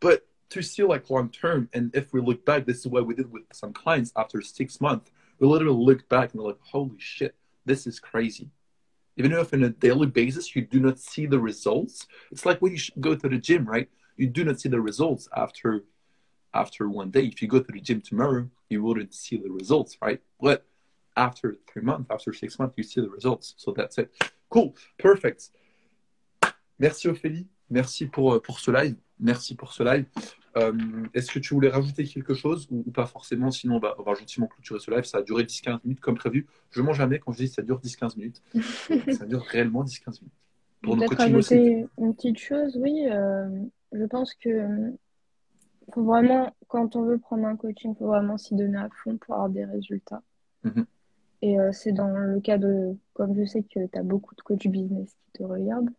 But 0.00 0.26
to 0.54 0.62
see 0.62 0.82
like 0.82 1.10
long 1.10 1.28
term, 1.28 1.68
and 1.72 1.94
if 1.94 2.12
we 2.12 2.20
look 2.20 2.44
back, 2.44 2.64
this 2.64 2.78
is 2.78 2.86
what 2.86 3.06
we 3.06 3.14
did 3.14 3.30
with 3.30 3.42
some 3.52 3.72
clients 3.72 4.12
after 4.16 4.40
six 4.40 4.80
months. 4.80 5.10
We 5.38 5.46
literally 5.46 5.84
looked 5.84 6.08
back 6.08 6.32
and 6.32 6.40
we're 6.40 6.48
like, 6.48 6.60
holy 6.62 6.98
shit, 6.98 7.34
this 7.64 7.86
is 7.86 8.00
crazy. 8.00 8.50
Even 9.16 9.32
if 9.32 9.52
on 9.52 9.62
a 9.64 9.68
daily 9.68 10.06
basis 10.06 10.54
you 10.56 10.62
do 10.62 10.80
not 10.80 10.98
see 10.98 11.26
the 11.26 11.38
results, 11.38 12.06
it's 12.30 12.46
like 12.46 12.60
when 12.60 12.72
you 12.72 12.80
go 13.00 13.14
to 13.14 13.28
the 13.28 13.38
gym, 13.38 13.64
right? 13.64 13.88
You 14.16 14.28
do 14.28 14.44
not 14.44 14.60
see 14.60 14.68
the 14.68 14.80
results 14.80 15.28
after 15.36 15.84
after 16.52 16.88
one 16.88 17.10
day. 17.10 17.24
If 17.24 17.42
you 17.42 17.48
go 17.48 17.60
to 17.60 17.72
the 17.72 17.80
gym 17.80 18.00
tomorrow, 18.00 18.48
you 18.68 18.82
wouldn't 18.82 19.12
see 19.12 19.36
the 19.36 19.50
results, 19.50 19.98
right? 20.00 20.20
But 20.40 20.64
after 21.16 21.56
three 21.70 21.82
months, 21.82 22.10
after 22.10 22.32
six 22.32 22.58
months, 22.58 22.74
you 22.76 22.84
see 22.84 23.00
the 23.00 23.10
results. 23.10 23.54
So 23.56 23.72
that's 23.72 23.98
it. 23.98 24.10
Cool, 24.50 24.76
perfect. 24.98 25.50
Merci 26.78 27.08
Ophélie, 27.08 27.46
merci 27.70 28.06
pour, 28.06 28.40
pour 28.40 28.58
ce 28.58 28.70
live. 28.70 28.96
Merci 29.18 29.54
pour 29.54 29.72
ce 29.72 29.82
live. 29.82 30.06
Euh, 30.56 30.72
Est-ce 31.14 31.32
que 31.32 31.38
tu 31.38 31.54
voulais 31.54 31.68
rajouter 31.68 32.04
quelque 32.04 32.34
chose 32.34 32.68
ou, 32.70 32.84
ou 32.86 32.90
pas 32.90 33.06
forcément? 33.06 33.50
Sinon, 33.50 33.76
on 33.76 33.80
va, 33.80 33.94
on 33.98 34.02
va 34.02 34.14
gentiment 34.14 34.46
clôturer 34.46 34.78
ce 34.78 34.90
live. 34.90 35.04
Ça 35.04 35.18
a 35.18 35.22
duré 35.22 35.44
10-15 35.44 35.80
minutes 35.84 36.00
comme 36.00 36.16
prévu. 36.16 36.46
Je 36.70 36.80
mens 36.80 36.92
jamais 36.92 37.18
quand 37.18 37.32
je 37.32 37.38
dis 37.38 37.48
que 37.48 37.54
ça 37.54 37.62
dure 37.62 37.80
10-15 37.80 38.16
minutes. 38.16 38.42
ça 39.18 39.26
dure 39.26 39.42
réellement 39.42 39.84
10-15 39.84 40.20
minutes. 40.20 40.34
Pour 40.82 40.96
Peut-être 40.96 41.16
rajouter 41.16 41.86
une 41.98 42.14
petite 42.14 42.38
chose, 42.38 42.76
oui. 42.76 43.06
euh, 43.10 43.48
je 43.92 44.04
pense 44.04 44.34
que 44.34 44.50
euh, 44.50 44.90
faut 45.92 46.04
vraiment, 46.04 46.54
quand 46.68 46.96
on 46.96 47.02
veut 47.02 47.18
prendre 47.18 47.46
un 47.46 47.56
coaching, 47.56 47.94
faut 47.96 48.06
vraiment 48.06 48.38
s'y 48.38 48.54
donner 48.54 48.78
à 48.78 48.88
fond 49.02 49.16
pour 49.16 49.34
avoir 49.34 49.48
des 49.48 49.64
résultats. 49.64 50.22
Mhm. 50.62 50.86
Et 51.42 51.60
euh, 51.60 51.70
c'est 51.72 51.92
dans 51.92 52.08
le 52.08 52.40
cas 52.40 52.58
de, 52.58 52.96
comme 53.12 53.36
je 53.36 53.44
sais 53.44 53.62
que 53.62 53.86
tu 53.86 53.98
as 53.98 54.02
beaucoup 54.02 54.34
de 54.34 54.40
coachs 54.42 54.66
business 54.66 55.10
qui 55.26 55.32
te 55.38 55.42
regardent, 55.42 55.90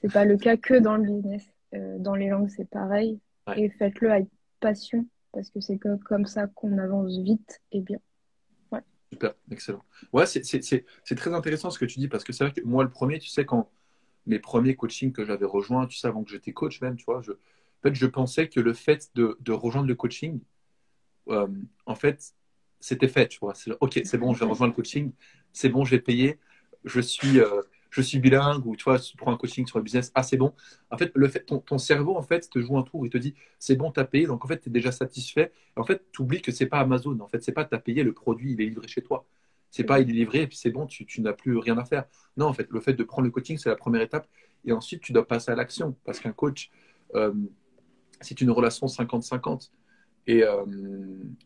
c'est 0.00 0.12
pas 0.12 0.24
le 0.24 0.36
cas 0.36 0.56
que 0.56 0.74
dans 0.74 0.96
le 0.96 1.04
business. 1.04 1.44
Euh, 1.74 1.98
dans 1.98 2.14
les 2.14 2.28
langues, 2.28 2.48
c'est 2.48 2.68
pareil. 2.68 3.18
Ouais. 3.46 3.60
Et 3.60 3.70
faites-le 3.70 4.12
avec 4.12 4.28
passion, 4.60 5.06
parce 5.32 5.50
que 5.50 5.60
c'est 5.60 5.78
comme 5.78 6.26
ça 6.26 6.46
qu'on 6.48 6.78
avance 6.78 7.18
vite 7.18 7.60
et 7.72 7.80
bien. 7.80 7.98
Super, 9.12 9.34
excellent. 9.50 9.84
Ouais, 10.12 10.26
c'est- 10.26 10.42
très 11.14 11.32
intéressant 11.32 11.70
ce 11.70 11.78
que 11.78 11.84
tu 11.84 12.00
dis 12.00 12.08
parce 12.08 12.24
que 12.24 12.32
c'est 12.32 12.44
vrai 12.44 12.52
que 12.52 12.60
moi, 12.66 12.82
le 12.84 12.90
premier, 12.90 13.18
tu 13.18 13.28
sais, 13.28 13.44
quand 13.44 13.70
mes 14.26 14.38
premiers 14.40 14.76
coachings 14.76 15.12
que 15.12 15.24
j'avais 15.24 15.46
rejoints, 15.46 15.86
tu 15.86 15.96
sais, 15.98 16.08
avant 16.08 16.24
que 16.24 16.30
j'étais 16.30 16.52
coach 16.52 16.80
même, 16.82 16.96
tu 16.96 17.04
vois, 17.04 17.22
je, 17.22 17.32
en 17.32 17.36
fait, 17.82 17.94
je 17.94 18.06
pensais 18.06 18.48
que 18.48 18.60
le 18.60 18.74
fait 18.74 19.10
de, 19.14 19.36
de 19.40 19.52
rejoindre 19.52 19.88
le 19.88 19.94
coaching, 19.96 20.40
euh, 21.30 21.48
en 21.86 21.94
fait, 21.96 22.34
c'était 22.80 23.08
fait, 23.08 23.28
tu 23.28 23.38
vois. 23.40 23.54
C'est 23.54 23.72
ok, 23.80 24.00
c'est 24.04 24.18
bon, 24.18 24.34
je 24.34 24.40
vais 24.40 24.46
rejoindre 24.46 24.72
le 24.72 24.76
coaching, 24.76 25.12
c'est 25.52 25.68
bon, 25.70 25.84
j'ai 25.84 26.00
payé, 26.00 26.38
je 26.84 27.00
suis, 27.00 27.40
euh, 27.40 27.62
je 27.96 28.02
suis 28.02 28.18
bilingue 28.18 28.66
ou 28.66 28.76
tu 28.76 28.84
vois, 28.84 28.98
tu 28.98 29.16
prends 29.16 29.32
un 29.32 29.36
coaching 29.38 29.66
sur 29.66 29.78
le 29.78 29.84
business, 29.84 30.12
ah, 30.14 30.22
c'est 30.22 30.36
bon. 30.36 30.52
En 30.90 30.98
fait, 30.98 31.10
le 31.14 31.28
fait, 31.28 31.46
ton, 31.46 31.78
cerveau, 31.78 32.16
en 32.16 32.22
fait, 32.22 32.48
te 32.50 32.58
joue 32.60 32.76
un 32.76 32.82
tour, 32.82 33.06
il 33.06 33.10
te 33.10 33.16
dit, 33.16 33.34
c'est 33.58 33.74
bon, 33.76 33.90
t'as 33.90 34.04
payé, 34.04 34.26
donc 34.26 34.44
en 34.44 34.48
fait, 34.48 34.60
tu 34.60 34.68
es 34.68 34.72
déjà 34.72 34.92
satisfait. 34.92 35.52
En 35.76 35.84
fait, 35.84 36.04
tu 36.12 36.22
oublies 36.22 36.42
que 36.42 36.52
c'est 36.52 36.66
pas 36.66 36.78
Amazon, 36.80 37.18
en 37.20 37.28
fait, 37.28 37.42
c'est 37.42 37.52
pas 37.52 37.64
t'as 37.64 37.78
payé, 37.78 38.02
le 38.02 38.12
produit, 38.12 38.52
il 38.52 38.60
est 38.60 38.66
livré 38.66 38.86
chez 38.86 39.02
toi. 39.02 39.26
C'est 39.70 39.84
pas 39.84 40.00
il 40.00 40.10
est 40.10 40.12
livré 40.12 40.42
et 40.42 40.48
c'est 40.52 40.70
bon, 40.70 40.86
tu, 40.86 41.06
n'as 41.22 41.32
plus 41.32 41.56
rien 41.58 41.78
à 41.78 41.84
faire. 41.84 42.04
Non, 42.36 42.46
en 42.46 42.52
fait, 42.52 42.68
le 42.70 42.80
fait 42.80 42.92
de 42.94 43.02
prendre 43.02 43.24
le 43.24 43.30
coaching, 43.30 43.56
c'est 43.58 43.68
la 43.68 43.76
première 43.76 44.02
étape. 44.02 44.28
Et 44.64 44.72
ensuite, 44.72 45.00
tu 45.02 45.12
dois 45.12 45.26
passer 45.26 45.50
à 45.50 45.54
l'action. 45.54 45.96
Parce 46.04 46.20
qu'un 46.20 46.32
coach, 46.32 46.70
euh, 47.14 47.32
c'est 48.20 48.40
une 48.40 48.50
relation 48.50 48.86
50-50. 48.86 49.70
Et, 50.26 50.42
euh, 50.42 50.64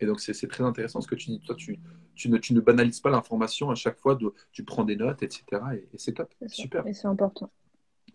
et 0.01 0.07
donc, 0.07 0.21
c'est 0.21 0.49
très 0.49 0.65
intéressant 0.65 1.01
ce 1.01 1.07
que 1.09 1.15
tu 1.15 1.31
dis. 1.31 1.41
Toi, 1.41 1.55
tu, 1.55 1.79
tu, 2.15 2.29
ne, 2.31 2.39
tu 2.39 2.55
ne 2.55 2.61
banalises 2.61 3.01
pas 3.01 3.11
l'information 3.11 3.71
à 3.71 3.75
chaque 3.75 3.99
fois, 3.99 4.15
de, 4.15 4.33
tu 4.53 4.65
prends 4.65 4.85
des 4.85 4.97
notes, 4.97 5.23
etc. 5.23 5.45
Et, 5.75 5.77
et 5.95 5.99
c'est 5.99 6.13
top. 6.13 6.33
Super. 6.47 6.87
Et 6.87 6.95
c'est 6.95 7.07
important. 7.09 7.51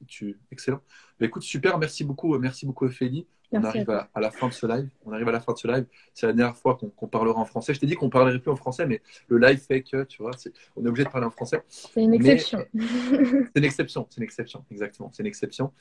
Tu, 0.08 0.38
excellent. 0.52 0.82
Bah, 1.20 1.26
écoute, 1.28 1.44
super. 1.44 1.78
Merci 1.78 2.04
beaucoup, 2.04 2.38
merci 2.39 2.66
beaucoup, 2.66 2.86
Ophélie. 2.86 3.28
On 3.52 3.60
Merci 3.60 3.78
arrive 3.78 3.89
à, 3.92 4.10
à 4.13 4.20
la 4.20 4.32
fin 4.32 4.48
de 4.50 4.54
ce 4.54 4.66
live. 4.66 4.89
On 5.06 5.12
arrive 5.13 5.28
à 5.30 5.32
la 5.32 5.39
fin 5.39 5.54
de 5.54 5.58
ce 5.58 5.68
live. 5.68 5.86
C'est 6.16 6.26
la 6.26 6.34
dernière 6.34 6.58
fois 6.58 6.78
qu'on 6.78 7.08
parlera 7.08 7.39
en 7.39 7.46
français. 7.46 7.74
Je 7.76 7.80
t'ai 7.80 7.86
dit 7.86 7.94
qu'on 7.96 8.10
parlerait 8.10 8.39
plus 8.39 8.52
en 8.52 8.56
français, 8.56 8.88
mais 8.88 9.02
le 9.28 9.38
live 9.38 9.60
fait 9.60 9.84
que, 9.84 10.04
tu 10.04 10.22
vois, 10.24 10.32
c'est- 10.36 10.52
on 10.76 10.84
est 10.84 10.89
obligé 10.89 11.06
de 11.06 11.12
parler 11.12 11.28
en 11.28 11.32
français. 11.32 11.63
C'est 11.70 12.04
une 12.04 12.13
exception. 12.16 12.66
C'est 12.74 13.60
une 13.60 13.63
exception, 13.63 14.08
c'est 14.10 14.18
une 14.18 14.24
exception, 14.24 14.66
exactement, 14.72 15.12
c'est 15.13 15.22
une 15.24 15.28
exception. 15.28 15.72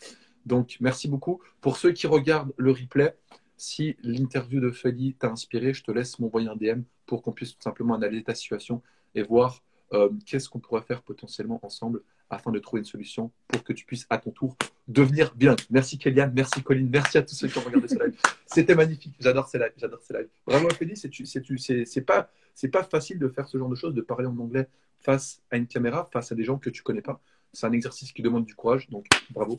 Donc, 0.47 0.77
merci 0.81 1.09
beaucoup. 1.09 1.41
Pour 1.61 1.79
ceux 1.79 1.91
qui 1.93 2.07
regardent 2.07 2.53
le 2.59 2.71
replay, 2.71 3.17
si 3.57 3.97
l'interview 4.03 4.61
de 4.61 4.71
Feli 4.71 5.15
t'a 5.15 5.31
inspiré, 5.31 5.75
je 5.75 5.83
te 5.83 5.91
laisse 5.91 6.19
m'envoyer 6.19 6.49
un 6.49 6.57
DM 6.57 6.83
pour 7.07 7.23
qu'on 7.23 7.33
puisse 7.33 7.53
tout 7.53 7.63
simplement 7.63 7.95
analyser 7.95 8.25
ta 8.25 8.35
situation 8.35 8.83
et 9.15 9.23
voir 9.23 9.63
euh, 9.93 10.09
qu'est-ce 10.27 10.49
qu'on 10.49 10.59
pourrait 10.59 10.83
faire 10.83 11.03
potentiellement 11.03 11.61
ensemble 11.63 12.03
afin 12.31 12.51
de 12.51 12.59
trouver 12.59 12.81
une 12.81 12.87
solution 12.87 13.31
pour 13.49 13.63
que 13.63 13.73
tu 13.73 13.85
puisses 13.85 14.07
à 14.11 14.19
ton 14.19 14.31
tour 14.31 14.57
devenir 14.89 15.35
bien. 15.35 15.55
Merci 15.71 15.99
Kéliane, 15.99 16.33
merci 16.35 16.63
Colline, 16.63 16.89
merci 16.91 17.19
à 17.19 17.23
tous 17.23 17.35
ceux 17.35 17.49
qui 17.49 17.59
ont 17.59 17.63
regardé 17.63 17.87
ce 17.87 18.03
live. 18.03 18.19
C'était 18.47 18.75
magnifique, 18.75 19.15
j'adore 19.21 19.49
ces 19.49 19.59
lives, 19.59 19.73
j'adore 19.77 20.01
ces 20.03 20.15
lives. 20.15 20.29
Vraiment 20.47 20.71
Feli, 20.71 20.97
c'est 20.97 22.01
pas, 22.01 22.31
pas 22.73 22.83
facile 22.83 23.19
de 23.19 23.29
faire 23.29 23.47
ce 23.47 23.59
genre 23.59 23.69
de 23.69 23.77
choses, 23.77 23.95
de 23.95 24.01
parler 24.01 24.27
en 24.27 24.37
anglais 24.39 24.69
face 25.01 25.43
à 25.51 25.57
une 25.59 25.67
caméra, 25.67 26.09
face 26.13 26.33
à 26.33 26.35
des 26.35 26.45
gens 26.45 26.59
que 26.59 26.71
tu 26.71 26.83
connais 26.83 27.03
pas. 27.03 27.21
C'est 27.55 27.67
un 27.67 27.73
exercice 27.73 28.13
qui 28.13 28.21
demande 28.21 28.45
du 28.45 28.55
courage, 28.55 28.89
donc 28.91 29.07
bravo. 29.31 29.57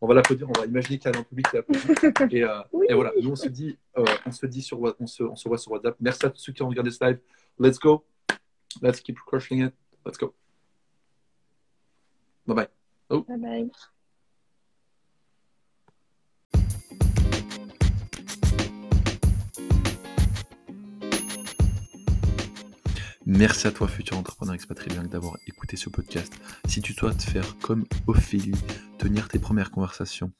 On 0.00 0.06
va 0.06 0.14
l'applaudir, 0.14 0.48
on 0.48 0.52
va 0.52 0.66
imaginer 0.66 0.98
qu'il 0.98 1.10
y 1.10 1.16
a 1.16 1.18
un 1.18 1.22
public 1.24 1.48
qui 1.50 1.56
applaudit. 1.56 1.86
Et, 2.36 2.44
euh, 2.44 2.60
Oui. 2.72 2.86
et 2.88 2.94
voilà, 2.94 3.10
nous 3.20 3.30
on 3.30 3.36
se 3.36 3.48
dit, 3.48 3.76
euh, 3.96 4.04
on 4.26 4.30
se 4.30 4.46
dit 4.46 4.62
sur, 4.62 4.78
Wa- 4.80 4.94
on 5.00 5.06
se, 5.06 5.22
on 5.22 5.34
se 5.34 5.48
voit 5.48 5.58
sur 5.58 5.72
WhatsApp. 5.72 5.96
Merci 6.00 6.26
à 6.26 6.30
tous 6.30 6.40
ceux 6.40 6.52
qui 6.52 6.62
ont 6.62 6.68
regardé 6.68 6.90
ce 6.90 7.02
live. 7.04 7.18
Let's 7.58 7.78
go. 7.78 8.04
Let's 8.82 9.00
keep 9.00 9.16
crushing 9.26 9.64
it. 9.66 9.74
Let's 10.06 10.18
go. 10.18 10.34
Bye 12.46 12.54
bye. 12.56 12.68
Bye 13.28 13.38
bye. 13.38 13.70
Merci 23.30 23.66
à 23.66 23.72
toi, 23.72 23.88
futur 23.88 24.16
entrepreneur 24.16 24.54
expatrié, 24.54 24.98
d'avoir 25.06 25.36
écouté 25.46 25.76
ce 25.76 25.90
podcast. 25.90 26.32
Si 26.66 26.80
tu 26.80 26.94
souhaites 26.94 27.22
faire 27.22 27.58
comme 27.58 27.84
Ophélie, 28.06 28.54
tenir 28.96 29.28
tes 29.28 29.38
premières 29.38 29.70
conversations 29.70 30.32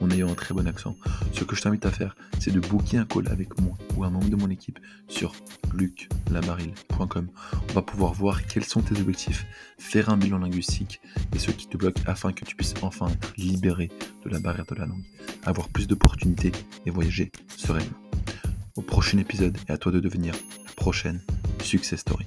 en 0.00 0.10
ayant 0.10 0.30
un 0.30 0.34
très 0.34 0.54
bon 0.54 0.66
accent, 0.66 0.96
ce 1.34 1.44
que 1.44 1.54
je 1.54 1.60
t'invite 1.60 1.84
à 1.84 1.90
faire, 1.90 2.16
c'est 2.40 2.52
de 2.52 2.60
booker 2.60 2.96
un 2.96 3.04
call 3.04 3.28
avec 3.28 3.60
moi 3.60 3.76
ou 3.94 4.04
un 4.04 4.08
membre 4.08 4.30
de 4.30 4.36
mon 4.36 4.48
équipe 4.48 4.78
sur 5.08 5.34
luclamaril.com. 5.74 7.28
On 7.68 7.72
va 7.74 7.82
pouvoir 7.82 8.14
voir 8.14 8.46
quels 8.46 8.64
sont 8.64 8.80
tes 8.80 8.98
objectifs, 8.98 9.44
faire 9.76 10.08
un 10.08 10.16
bilan 10.16 10.38
linguistique 10.38 11.02
et 11.34 11.38
ce 11.38 11.50
qui 11.50 11.68
te 11.68 11.76
bloque 11.76 11.98
afin 12.06 12.32
que 12.32 12.46
tu 12.46 12.56
puisses 12.56 12.76
enfin 12.80 13.08
être 13.10 13.34
libéré 13.36 13.90
de 14.24 14.30
la 14.30 14.40
barrière 14.40 14.64
de 14.64 14.74
la 14.74 14.86
langue, 14.86 15.04
avoir 15.44 15.68
plus 15.68 15.86
d'opportunités 15.86 16.52
et 16.86 16.90
voyager 16.90 17.30
sereinement. 17.58 17.98
Au 18.76 18.80
prochain 18.80 19.18
épisode 19.18 19.58
et 19.68 19.72
à 19.72 19.76
toi 19.76 19.92
de 19.92 20.00
devenir 20.00 20.32
prochaine 20.76 21.20
Success 21.60 22.00
Story. 22.00 22.26